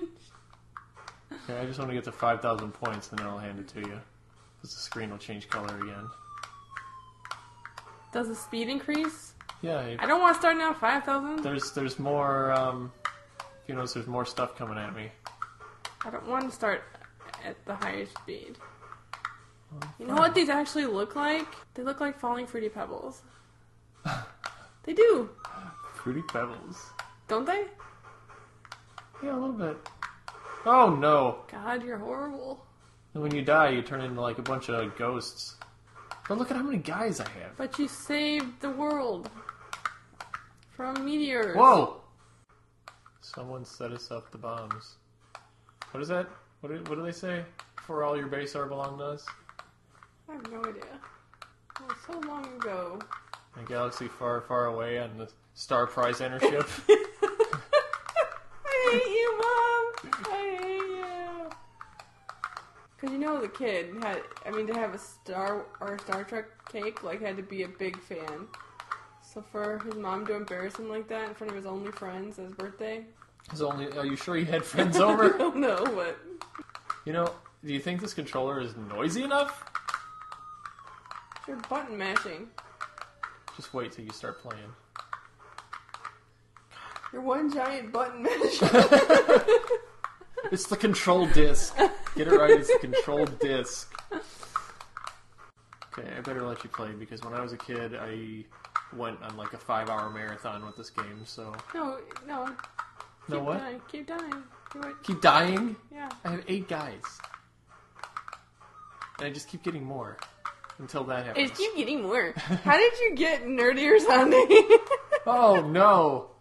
[1.33, 3.79] Okay, I just want to get to 5,000 points and then I'll hand it to
[3.79, 3.99] you.
[4.61, 6.07] Because the screen will change color again.
[8.11, 9.33] Does the speed increase?
[9.61, 10.73] Yeah, if- I don't want to start now.
[10.73, 11.43] Five thousand.
[11.43, 12.91] there's there's more, um,
[13.67, 15.11] you notice there's more stuff coming at me.
[16.05, 16.83] I don't want to start
[17.45, 18.57] at the highest speed.
[19.99, 21.45] You know what these actually look like?
[21.75, 23.21] They look like falling fruity pebbles.
[24.83, 25.29] they do,
[25.95, 26.83] Fruity Pebbles.
[27.27, 27.65] don't they?
[29.21, 29.77] Yeah, a little bit.
[30.65, 31.39] Oh no!
[31.51, 32.65] God, you're horrible.
[33.13, 35.55] And when you die, you turn into like a bunch of ghosts.
[36.27, 37.57] But look at how many guys I have.
[37.57, 39.29] But you saved the world
[40.69, 41.55] from meteors.
[41.55, 42.01] Whoa!
[43.21, 44.95] Someone set us up the bombs.
[45.91, 46.27] What is that?
[46.61, 47.43] What do, what do they say?
[47.85, 49.25] For all your base are belong to us?
[50.29, 50.83] I have no idea.
[50.83, 52.99] It was so long ago.
[53.59, 56.67] A galaxy far, far away on the Star Prize Entership.
[56.87, 59.93] I hate you, Mom.
[60.25, 61.49] I hate you.
[63.01, 64.21] Cause you know the kid had.
[64.45, 67.67] I mean, to have a Star or Star Trek cake, like had to be a
[67.67, 68.47] big fan.
[69.21, 72.39] So for his mom to embarrass him like that in front of his only friends
[72.39, 73.05] at his birthday,
[73.53, 75.29] Is only, are you sure you had friends I over?
[75.37, 76.17] don't know, but
[77.05, 77.31] you know,
[77.63, 79.63] do you think this controller is noisy enough?
[81.47, 82.47] you're button mashing.
[83.55, 84.71] Just wait till you start playing.
[87.13, 88.61] You're one giant button mash.
[90.51, 91.75] It's the control disc.
[92.15, 93.93] Get it right, it's the control disc.
[95.97, 98.43] Okay, I better let you play because when I was a kid, I
[98.95, 101.53] went on like a five hour marathon with this game, so.
[101.73, 102.45] no, no.
[102.45, 103.59] Keep No, what?
[103.59, 103.81] Dying.
[103.91, 104.43] Keep dying.
[104.73, 104.95] Do it.
[105.03, 105.75] Keep dying?
[105.91, 106.09] Yeah.
[106.25, 107.01] I have eight guys.
[109.17, 110.17] And I just keep getting more
[110.79, 111.51] until that happens.
[111.51, 112.33] It keep getting more.
[112.37, 114.47] How did you get nerdier sounding?
[115.27, 116.31] Oh no!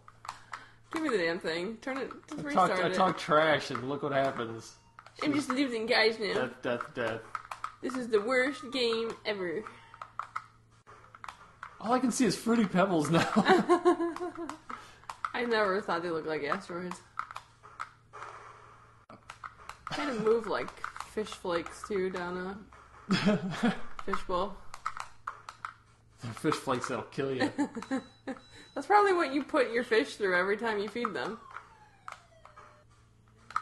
[0.92, 1.76] Give me the damn thing.
[1.83, 2.11] Turn it.
[2.28, 2.94] Just I restart talk, I it.
[2.94, 4.76] talk trash and look what happens.
[5.22, 6.35] I'm just losing guys now.
[6.35, 7.20] Death, death, death.
[7.83, 9.62] This is the worst game ever.
[11.81, 13.28] All I can see is Fruity Pebbles now.
[15.35, 17.00] I never thought they looked like asteroids.
[19.90, 20.68] Kind of move like
[21.07, 22.59] fish flakes too down
[23.11, 24.57] a fishbowl.
[26.22, 27.50] They're fish flakes that'll kill you.
[28.74, 31.38] That's probably what you put your fish through every time you feed them.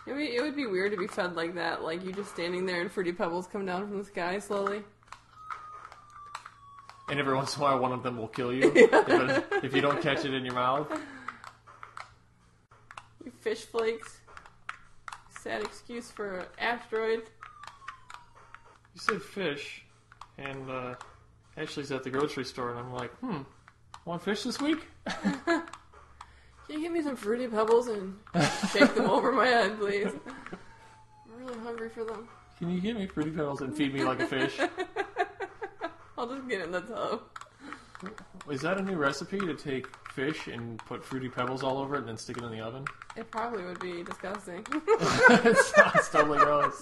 [0.06, 2.64] It would, it would be weird to be fed like that, like you just standing
[2.64, 4.82] there and fruity pebbles come down from the sky slowly.
[7.08, 9.80] And every once in a while, one of them will kill you if, if you
[9.80, 10.88] don't catch it in your mouth.
[13.24, 14.18] You fish flakes.
[15.40, 17.22] Sad excuse for an asteroid.
[18.94, 19.84] You said fish,
[20.38, 20.94] and uh,
[21.56, 23.42] Ashley's at the grocery store, and I'm like, hmm,
[24.04, 24.86] want fish this week?
[26.66, 28.16] Can you give me some fruity pebbles and
[28.72, 30.08] shake them over my head, please?
[30.08, 32.28] I'm really hungry for them.
[32.58, 34.58] Can you give me Fruity Pebbles and feed me like a fish?
[36.18, 37.22] I'll just get in the tub.
[38.50, 42.00] Is that a new recipe to take fish and put Fruity Pebbles all over it
[42.00, 42.84] and then stick it in the oven?
[43.14, 44.66] It probably would be disgusting.
[44.72, 46.80] it's, it's totally gross.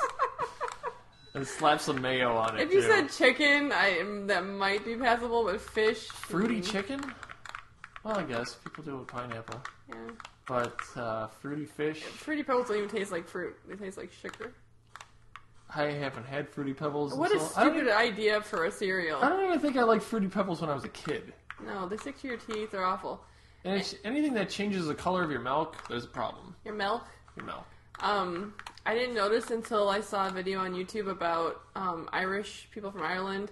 [1.35, 2.63] And slap some mayo on it.
[2.63, 2.89] if you too.
[2.89, 6.07] said chicken, I that might be passable, but fish.
[6.07, 7.01] fruity mm, chicken,
[8.05, 9.61] well, I guess people do it with pineapple.
[9.89, 9.95] Yeah.
[10.47, 13.57] But uh, fruity fish, Fruity pebbles don't even taste like fruit.
[13.67, 14.53] They taste like sugar.
[15.75, 17.15] I haven't had fruity pebbles.
[17.15, 19.21] What a don't, stupid idea for a cereal.
[19.23, 21.33] I don't even think I liked fruity pebbles when I was a kid.
[21.65, 22.71] No, they stick to your teeth.
[22.71, 23.25] They're awful.
[23.65, 26.55] And it's, anything that changes the color of your milk, there's a problem.
[26.65, 27.05] Your milk.
[27.37, 27.65] Your milk.
[28.01, 32.91] Um, I didn't notice until I saw a video on YouTube about um, Irish people
[32.91, 33.51] from Ireland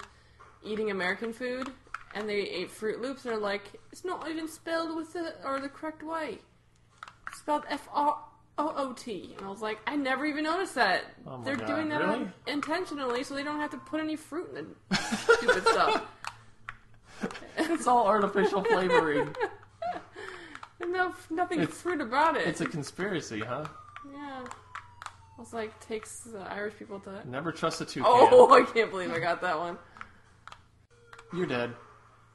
[0.63, 1.73] eating American food,
[2.15, 5.61] and they ate Froot Loops, and they're like, it's not even spelled with the or
[5.61, 6.39] the correct way.
[7.29, 8.19] It's spelled F R
[8.59, 11.05] O O T, and I was like, I never even noticed that.
[11.27, 12.29] Oh they're God, doing that really?
[12.47, 14.97] intentionally, so they don't have to put any fruit in the
[15.37, 16.03] stupid stuff.
[17.57, 19.35] It's all artificial flavoring.
[20.85, 22.47] No nothing It's- fruit about it.
[22.47, 23.65] It's a conspiracy, huh?
[24.13, 24.45] yeah.
[24.45, 27.23] I was like, takes uh, Irish people to.
[27.29, 28.03] Never trust a toucan.
[28.05, 29.79] Oh, I can't believe I got that one.
[31.33, 31.73] You're dead.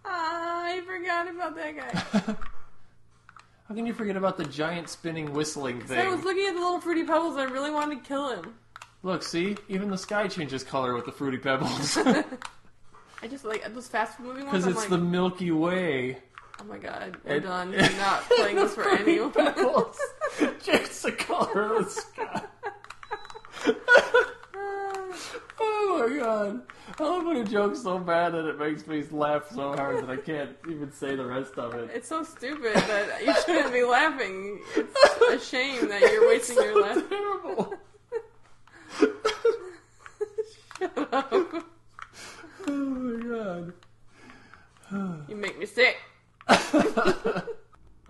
[0.09, 2.35] Ah, I forgot about that guy.
[3.67, 5.99] How can you forget about the giant spinning whistling thing?
[5.99, 8.55] I was looking at the little fruity pebbles I really wanted to kill him.
[9.03, 9.57] Look, see?
[9.67, 11.97] Even the sky changes color with the fruity pebbles.
[13.21, 14.63] I just like those fast moving ones.
[14.63, 16.17] Because it's like, the Milky Way.
[16.61, 17.75] oh my god, we're done.
[17.77, 19.31] I'm not playing this for anyone.
[19.31, 19.99] Pebbles
[20.63, 22.43] change the color of the sky.
[25.59, 26.61] Oh my god.
[26.99, 30.09] I love when a joke's so bad that it makes me laugh so hard that
[30.09, 31.89] I can't even say the rest of it.
[31.93, 34.61] It's so stupid that you shouldn't be laughing.
[34.75, 34.95] It's
[35.31, 37.09] a shame that you're wasting your laugh.
[37.09, 37.73] terrible.
[40.79, 41.33] Shut up.
[42.67, 43.73] Oh my god.
[45.27, 45.97] You make me sick.
[46.47, 47.43] I,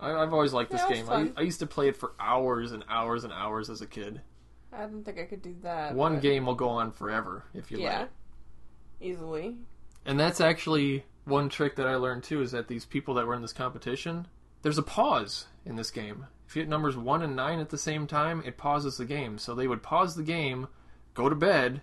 [0.00, 1.08] I've always liked this game.
[1.10, 4.20] I, I used to play it for hours and hours and hours as a kid.
[4.72, 5.94] I don't think I could do that.
[5.94, 7.88] One but- game will go on forever if you Yeah.
[7.98, 8.10] let it.
[9.00, 9.56] Easily.
[10.04, 13.34] And that's actually one trick that I learned too is that these people that were
[13.34, 14.26] in this competition,
[14.62, 16.26] there's a pause in this game.
[16.46, 19.38] If you hit numbers 1 and 9 at the same time, it pauses the game.
[19.38, 20.68] So they would pause the game,
[21.14, 21.82] go to bed,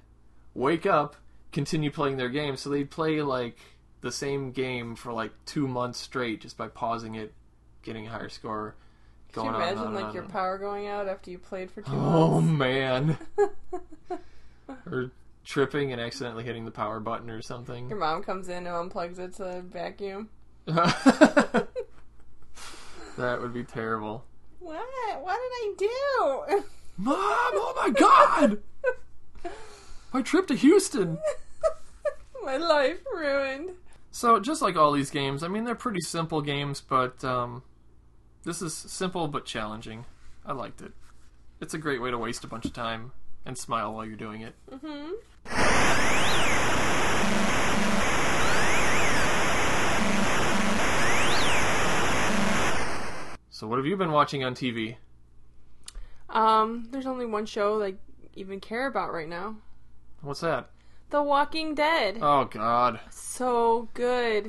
[0.54, 1.16] wake up,
[1.52, 2.58] continue playing their game.
[2.58, 3.60] So they'd play like
[4.02, 7.34] the same game for like 2 months straight just by pausing it,
[7.84, 8.76] getting a higher score.
[9.36, 11.92] Going you imagine on like on your power going out after you played for two
[11.92, 12.18] Oh months?
[12.18, 13.18] Oh man.
[14.86, 15.12] or
[15.44, 17.90] tripping and accidentally hitting the power button or something.
[17.90, 20.30] Your mom comes in and unplugs it to vacuum.
[20.66, 21.68] that
[23.18, 24.24] would be terrible.
[24.60, 24.88] What?
[25.22, 26.64] What did I do?
[26.98, 28.60] Mom, oh my god!
[30.14, 31.18] My trip to Houston.
[32.44, 33.72] My life ruined.
[34.12, 37.64] So, just like all these games, I mean, they're pretty simple games, but um,
[38.46, 40.06] this is simple but challenging.
[40.46, 40.94] I liked it.
[41.60, 43.12] It's a great way to waste a bunch of time
[43.46, 44.54] and smile while you're doing it.
[44.72, 46.16] Mm-hmm.
[53.50, 54.98] So, what have you been watching on TV?
[56.30, 57.94] Um, there's only one show that I
[58.36, 59.56] even care about right now.
[60.22, 60.70] What's that?
[61.10, 62.20] The Walking Dead.
[62.22, 63.00] Oh, God.
[63.10, 64.48] so good.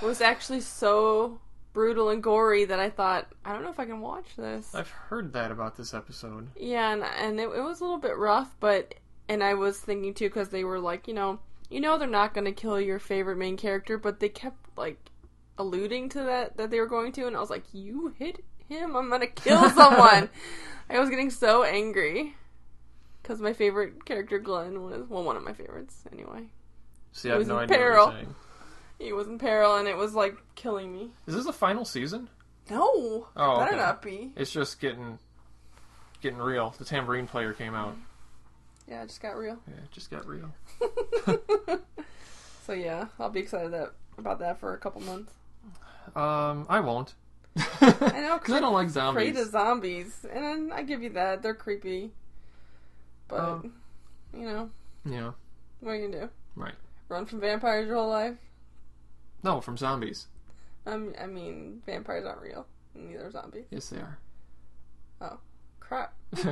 [0.00, 1.40] It was actually so
[1.78, 4.74] brutal and gory that I thought, I don't know if I can watch this.
[4.74, 6.48] I've heard that about this episode.
[6.56, 8.96] Yeah, and, and it, it was a little bit rough, but
[9.28, 11.38] and I was thinking too because they were like, you know,
[11.70, 14.98] you know they're not going to kill your favorite main character, but they kept like
[15.56, 18.96] alluding to that that they were going to, and I was like, you hit him,
[18.96, 20.30] I'm gonna kill someone.
[20.90, 22.34] I was getting so angry
[23.22, 26.48] because my favorite character Glenn was well one of my favorites anyway.
[27.12, 28.06] See, I have no idea peril.
[28.06, 28.34] what you're saying.
[28.98, 31.10] He was in peril, and it was like killing me.
[31.26, 32.28] Is this the final season?
[32.70, 33.76] No, Oh, better okay.
[33.76, 34.32] not be.
[34.36, 35.18] It's just getting
[36.20, 36.74] getting real.
[36.78, 37.96] The tambourine player came out.
[38.88, 39.58] Yeah, it just got real.
[39.68, 40.52] Yeah, it just got real.
[42.66, 45.32] So yeah, I'll be excited that about that for a couple months.
[46.14, 47.14] Um, I won't.
[47.56, 49.30] I know because I don't like zombies.
[49.30, 52.10] Afraid of zombies, and I give you that they're creepy.
[53.26, 53.72] But Um,
[54.34, 54.68] you know,
[55.06, 55.30] Yeah,
[55.80, 56.30] what are you gonna do?
[56.56, 56.74] right.
[57.08, 58.36] Run from vampires your whole life?
[59.48, 60.26] No, from zombies.
[60.84, 62.66] Um, I mean, vampires aren't real.
[62.94, 63.64] Neither are zombies.
[63.70, 64.18] Yes, they are.
[65.22, 65.38] Oh,
[65.80, 66.12] crap.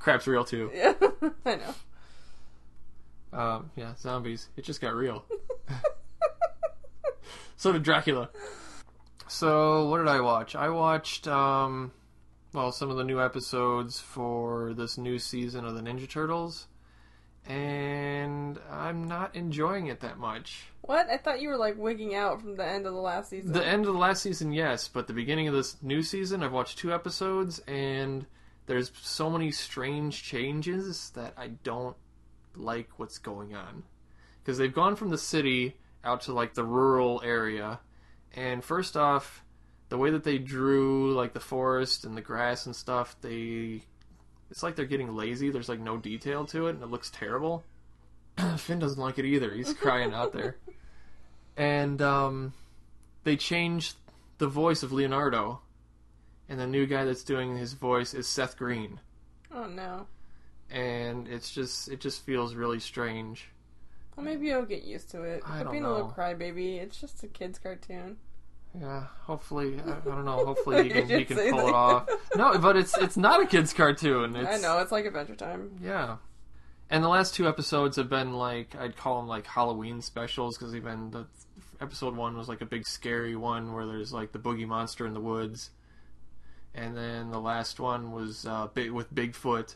[0.00, 0.70] Crap's real too.
[0.74, 0.94] Yeah,
[1.44, 1.74] I know.
[3.38, 4.48] Um, yeah, zombies.
[4.56, 5.26] It just got real.
[7.58, 8.30] so did Dracula.
[9.26, 10.56] So what did I watch?
[10.56, 11.92] I watched um,
[12.54, 16.66] well some of the new episodes for this new season of the Ninja Turtles,
[17.48, 20.66] and I'm not enjoying it that much.
[20.82, 21.08] What?
[21.08, 23.52] I thought you were like wigging out from the end of the last season.
[23.52, 26.52] The end of the last season, yes, but the beginning of this new season, I've
[26.52, 28.26] watched two episodes, and
[28.66, 31.96] there's so many strange changes that I don't
[32.54, 33.82] like what's going on.
[34.42, 37.80] Because they've gone from the city out to like the rural area,
[38.34, 39.42] and first off,
[39.88, 43.84] the way that they drew like the forest and the grass and stuff, they
[44.50, 45.50] it's like they're getting lazy.
[45.50, 47.64] There's like no detail to it, and it looks terrible.
[48.56, 49.52] Finn doesn't like it either.
[49.52, 50.56] He's crying out there.
[51.56, 52.52] And um,
[53.24, 53.96] they changed
[54.38, 55.60] the voice of Leonardo,
[56.48, 59.00] and the new guy that's doing his voice is Seth Green,
[59.52, 60.06] oh no.
[60.70, 63.50] and it's just it just feels really strange.
[64.16, 65.42] Well, maybe I'll get used to it.
[65.46, 66.78] I don't being a little crybaby.
[66.78, 68.16] It's just a kid's cartoon.
[68.78, 70.44] Yeah, hopefully, I, I don't know.
[70.44, 71.68] Hopefully he can he can pull that.
[71.68, 72.08] it off.
[72.36, 74.36] No, but it's it's not a kids cartoon.
[74.36, 75.78] It's, I know it's like Adventure Time.
[75.82, 76.16] Yeah.
[76.90, 80.74] And the last two episodes have been like I'd call them like Halloween specials because
[80.74, 81.26] even the
[81.80, 85.14] episode one was like a big scary one where there's like the boogie monster in
[85.14, 85.70] the woods,
[86.74, 89.74] and then the last one was uh, big with Bigfoot.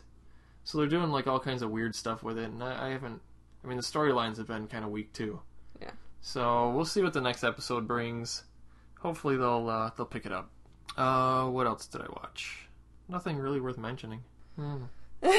[0.63, 3.21] So they're doing like all kinds of weird stuff with it, and I, I haven't.
[3.63, 5.39] I mean, the storylines have been kind of weak too.
[5.81, 5.91] Yeah.
[6.21, 8.43] So we'll see what the next episode brings.
[9.03, 10.49] Hopefully they'll uh, they'll pick it up.
[10.97, 12.69] Uh, what else did I watch?
[13.09, 14.21] Nothing really worth mentioning.
[14.55, 14.83] Hmm.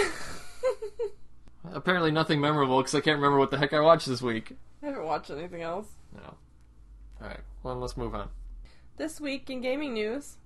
[1.72, 4.52] Apparently nothing memorable because I can't remember what the heck I watched this week.
[4.82, 5.86] I haven't watched anything else.
[6.14, 6.34] No.
[7.22, 8.28] Alright, well, let's move on.
[8.98, 10.36] This week in gaming news.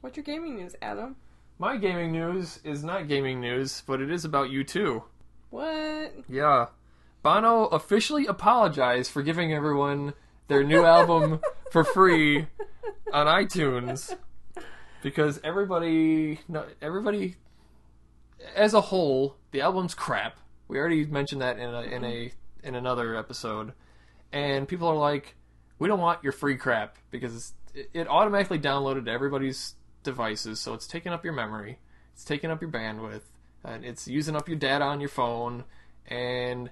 [0.00, 1.14] What's your gaming news, Adam?
[1.58, 5.04] My gaming news is not gaming news, but it is about you too.
[5.50, 6.12] What?
[6.28, 6.66] Yeah.
[7.22, 10.14] Bono officially apologized for giving everyone
[10.48, 11.40] their new album
[11.72, 12.46] for free
[13.14, 14.14] on iTunes
[15.02, 17.36] because everybody, no, everybody,
[18.54, 20.36] as a whole, the album's crap.
[20.68, 23.72] We already mentioned that in a in a in another episode,
[24.32, 25.34] and people are like,
[25.78, 30.74] "We don't want your free crap because it, it automatically downloaded to everybody's devices, so
[30.74, 31.78] it's taking up your memory,
[32.12, 33.22] it's taking up your bandwidth,
[33.64, 35.64] and it's using up your data on your phone,
[36.06, 36.70] and."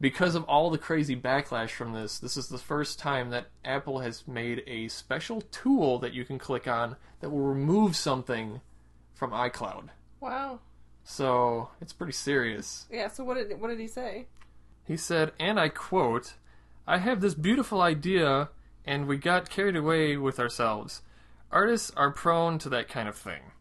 [0.00, 4.00] Because of all the crazy backlash from this, this is the first time that Apple
[4.00, 8.60] has made a special tool that you can click on that will remove something
[9.12, 9.88] from iCloud.
[10.20, 10.60] Wow.
[11.04, 12.86] So it's pretty serious.
[12.90, 13.08] Yeah.
[13.08, 14.26] So what did what did he say?
[14.84, 16.34] He said, and I quote,
[16.86, 18.48] I have this beautiful idea,
[18.84, 21.02] and we got carried away with ourselves.
[21.52, 23.52] Artists are prone to that kind of thing.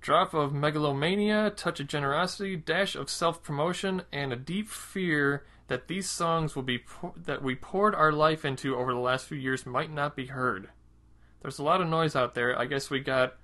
[0.00, 5.88] Drop of megalomania, touch of generosity, dash of self promotion, and a deep fear that
[5.88, 9.38] these songs will be pour- that we poured our life into over the last few
[9.38, 10.68] years might not be heard.
[11.42, 12.58] There's a lot of noise out there.
[12.58, 13.34] I guess we got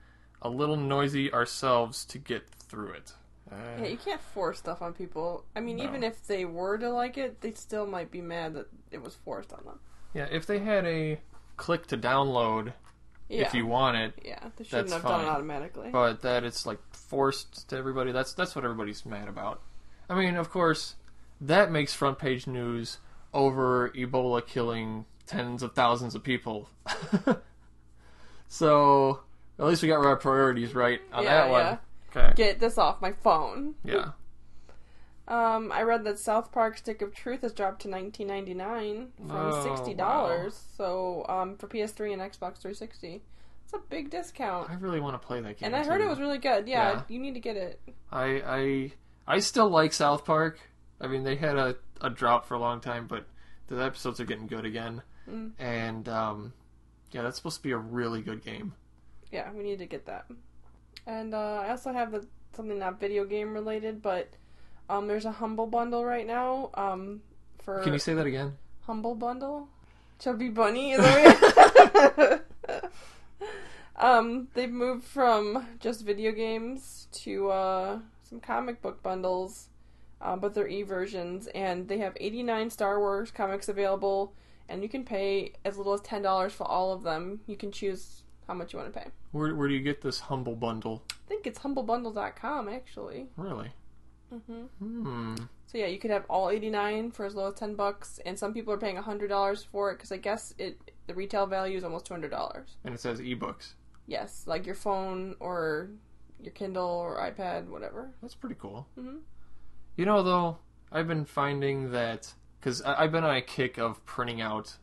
[0.43, 3.12] a little noisy ourselves to get through it.
[3.51, 5.45] Uh, Yeah, you can't force stuff on people.
[5.57, 5.85] I mean, No.
[5.85, 9.14] even if they were to like it, they still might be mad that it was
[9.16, 9.81] forced on them.
[10.14, 11.21] yeah, if they had a
[11.57, 12.73] click to download
[13.29, 13.43] Yeah.
[13.43, 15.35] if you want it, yeah, they shouldn't have done it fine.
[15.35, 15.91] automatically.
[15.91, 18.12] but that it's like forced to everybody.
[18.12, 19.61] That's that's what everybody's mad about.
[20.09, 20.95] I mean, of course,
[21.41, 22.99] that makes front page news
[23.32, 26.68] over Ebola killing tens of thousands of people.
[28.49, 29.20] so
[29.59, 31.61] at least we got our priorities right on Yeah, that one.
[31.61, 31.76] yeah.
[32.16, 32.32] Okay.
[32.34, 33.74] Get this off my phone.
[33.84, 34.11] yeah.
[35.28, 39.62] Um, I read that South Park Stick of Truth has dropped to 19.99 from Oh,
[39.62, 40.61] sixty dollars.
[40.76, 43.22] So, um, for PS3 and Xbox 360,
[43.62, 44.68] it's a big discount.
[44.68, 45.66] I really want to play that game.
[45.72, 46.66] And I heard it was really good.
[46.66, 47.03] Yeah, Yeah.
[47.07, 47.80] you need to get it.
[48.11, 48.93] I I
[49.36, 50.59] I still like South Park.
[51.01, 53.26] I mean, they had a, a drop for a long time, but
[53.68, 55.03] the episodes are getting good again.
[55.28, 55.53] Mm.
[55.59, 56.53] And um,
[57.12, 58.74] yeah, that's supposed to be a really good game.
[59.30, 60.26] Yeah, we need to get that.
[61.07, 62.22] And uh, I also have a,
[62.55, 64.28] something not video game related, but
[64.88, 66.70] um, there's a Humble Bundle right now.
[66.74, 67.22] Um,
[67.62, 68.57] for Can you say that again?
[68.82, 69.68] Humble Bundle?
[70.18, 70.92] Chubby Bunny?
[70.92, 72.42] Is that
[73.96, 77.98] um, they've moved from just video games to uh,
[78.28, 79.70] some comic book bundles,
[80.21, 84.35] uh, but they're e versions, and they have 89 Star Wars comics available,
[84.68, 87.41] and you can pay as little as $10 for all of them.
[87.47, 89.07] You can choose how much you want to pay.
[89.33, 91.05] Where where do you get this humble bundle?
[91.11, 93.29] I think it's humblebundle.com, actually.
[93.37, 93.71] Really?
[94.35, 94.62] Mm-hmm.
[94.79, 95.35] Hmm.
[95.66, 98.53] So yeah, you could have all 89 for as low as 10 bucks, and some
[98.53, 102.09] people are paying $100 for it because I guess it the retail value is almost
[102.09, 102.62] $200.
[102.85, 103.75] And it says ebooks.
[104.07, 105.91] Yes, like your phone or
[106.41, 108.11] your Kindle or iPad, whatever.
[108.23, 108.87] That's pretty cool.
[108.99, 109.18] Mhm.
[109.97, 110.59] You know, though,
[110.93, 114.76] I've been finding that because I've been on a kick of printing out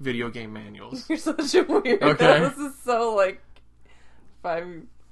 [0.00, 1.04] video game manuals.
[1.08, 2.02] You're such a weirdo.
[2.02, 2.40] Okay.
[2.48, 3.40] This is so like
[4.42, 4.66] five,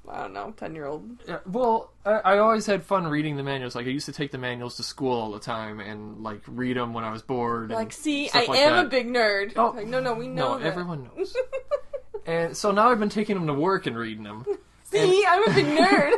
[0.09, 1.23] I don't know, 10 year old.
[1.27, 3.75] Yeah, well, I, I always had fun reading the manuals.
[3.75, 6.77] Like I used to take the manuals to school all the time and like read
[6.77, 7.65] them when I was bored.
[7.71, 8.87] and Like, see, I like am that.
[8.87, 9.55] a big nerd.
[9.57, 10.67] Oh, like, no, no, we know no, that.
[10.67, 11.35] everyone knows.
[12.27, 14.45] and so now I've been taking them to work and reading them,
[14.85, 16.13] see, I'm a big nerd.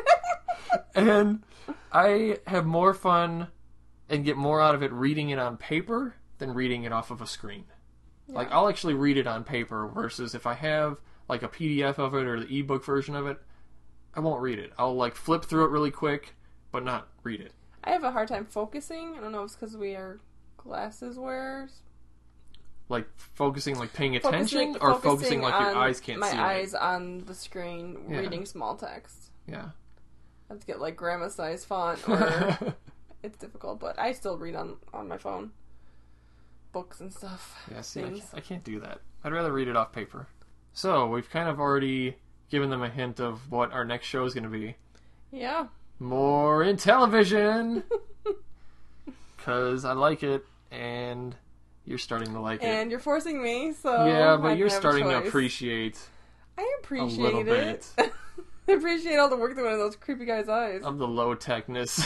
[0.95, 1.43] and
[1.97, 3.49] I have more fun
[4.09, 7.23] and get more out of it reading it on paper than reading it off of
[7.23, 7.65] a screen.
[8.29, 12.15] Like I'll actually read it on paper versus if I have like a PDF of
[12.15, 13.39] it or the ebook version of it,
[14.15, 14.73] I won't read it.
[14.79, 16.35] I'll like flip through it really quick,
[16.73, 17.53] but not read it.
[17.85, 19.15] I have a hard time focusing.
[19.17, 20.19] I don't know if it's because we are
[20.57, 21.83] glasses wearers.
[22.89, 26.37] Like focusing, like paying attention, Focusing, or focusing like your eyes can't my see.
[26.37, 28.19] eyes on the screen Yeah.
[28.19, 29.31] reading small text.
[29.49, 29.71] Yeah.
[30.49, 32.59] I have to get like grandma size font or
[33.23, 35.51] it's difficult, but I still read on on my phone.
[36.73, 37.65] books and stuff.
[37.71, 39.01] Yeah, see, I can't, I can't do that.
[39.25, 40.29] I'd rather read it off paper.
[40.73, 42.17] So we've kind of already
[42.51, 44.77] given them a hint of what our next show is going to be.
[45.33, 45.67] Yeah.
[45.99, 47.83] More Intellivision,
[49.37, 51.35] because I like it, and
[51.87, 52.67] you're starting to like it.
[52.67, 55.99] And you're forcing me, so yeah, but can you're starting to appreciate
[56.59, 57.91] I appreciate a little it.
[58.69, 60.83] I appreciate all the work that went into those creepy guys' eyes.
[60.83, 62.05] of the low techness.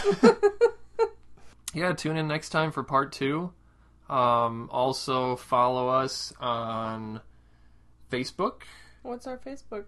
[1.75, 3.53] yeah, tune in next time for part two.
[4.09, 7.21] Um, also, follow us on
[8.11, 8.63] Facebook,
[9.03, 9.85] What's our Facebook?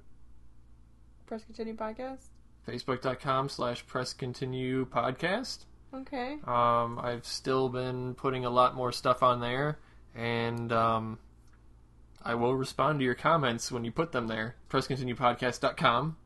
[1.26, 2.26] Press Continue Podcast?
[2.68, 5.64] facebook.com slash press continue podcast.
[5.92, 6.38] Okay.
[6.44, 9.78] Um, I've still been putting a lot more stuff on there,
[10.14, 11.18] and um,
[12.22, 14.54] I will respond to your comments when you put them there.
[14.70, 16.16] PressContinuePodcast.com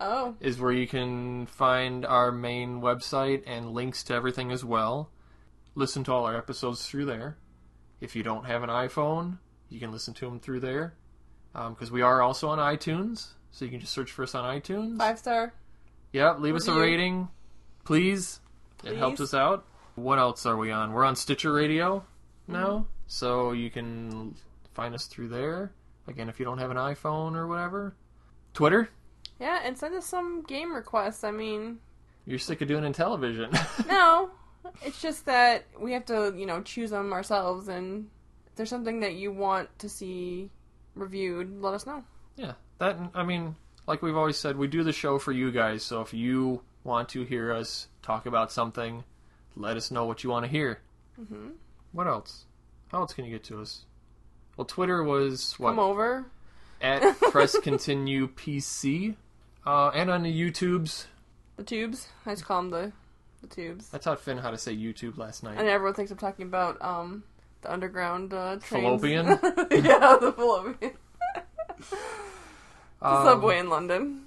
[0.00, 0.34] Oh.
[0.40, 5.10] is where you can find our main website and links to everything as well.
[5.74, 7.38] Listen to all our episodes through there.
[8.00, 9.38] If you don't have an iPhone,
[9.68, 10.94] you can listen to them through there.
[11.54, 14.44] Um, because we are also on iTunes, so you can just search for us on
[14.58, 14.98] iTunes.
[14.98, 15.54] Five star.
[16.12, 17.28] Yep, leave us a rating,
[17.84, 18.40] please.
[18.84, 19.64] It helps us out.
[19.94, 20.92] What else are we on?
[20.92, 22.04] We're on Stitcher Radio
[22.48, 22.86] now, mm-hmm.
[23.06, 24.34] so you can
[24.74, 25.72] find us through there.
[26.08, 27.94] Again, if you don't have an iPhone or whatever.
[28.54, 28.88] Twitter,
[29.42, 31.24] Yeah, and send us some game requests.
[31.24, 31.78] I mean,
[32.26, 33.50] you're sick of doing Intellivision.
[33.88, 34.30] no.
[34.84, 38.08] It's just that we have to, you know, choose them ourselves, and
[38.46, 40.50] if there's something that you want to see
[40.94, 42.04] reviewed, let us know.
[42.36, 43.56] yeah, that I mean,
[43.88, 45.82] like we've always said, we do the show for you guys.
[45.82, 49.02] So if you want to hear us talk about something,
[49.56, 50.80] let us know what you want to hear.
[51.16, 51.48] hmm
[51.90, 52.44] What else?
[52.92, 53.84] How else can you get to us?
[54.56, 56.26] Well, Twitter was what Come over.
[56.80, 59.16] at Press Continue PC,
[59.66, 61.06] uh, and on the YouTubes.
[61.56, 62.08] The tubes.
[62.26, 62.92] I just call them the,
[63.46, 63.90] the tubes.
[63.92, 65.58] I taught Finn how to say YouTube last night.
[65.58, 67.22] And everyone thinks I'm talking about um
[67.62, 68.84] the underground uh, trains.
[68.84, 69.26] Fallopian?
[69.70, 70.92] yeah, the fallopian.
[73.00, 74.26] the Um, subway in London.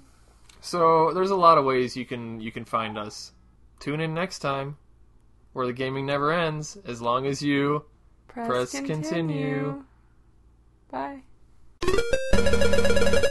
[0.60, 3.32] So there's a lot of ways you can you can find us.
[3.78, 4.76] Tune in next time,
[5.52, 7.84] where the gaming never ends as long as you.
[8.28, 9.84] Press, press continue.
[10.90, 11.22] continue.
[13.12, 13.22] Bye.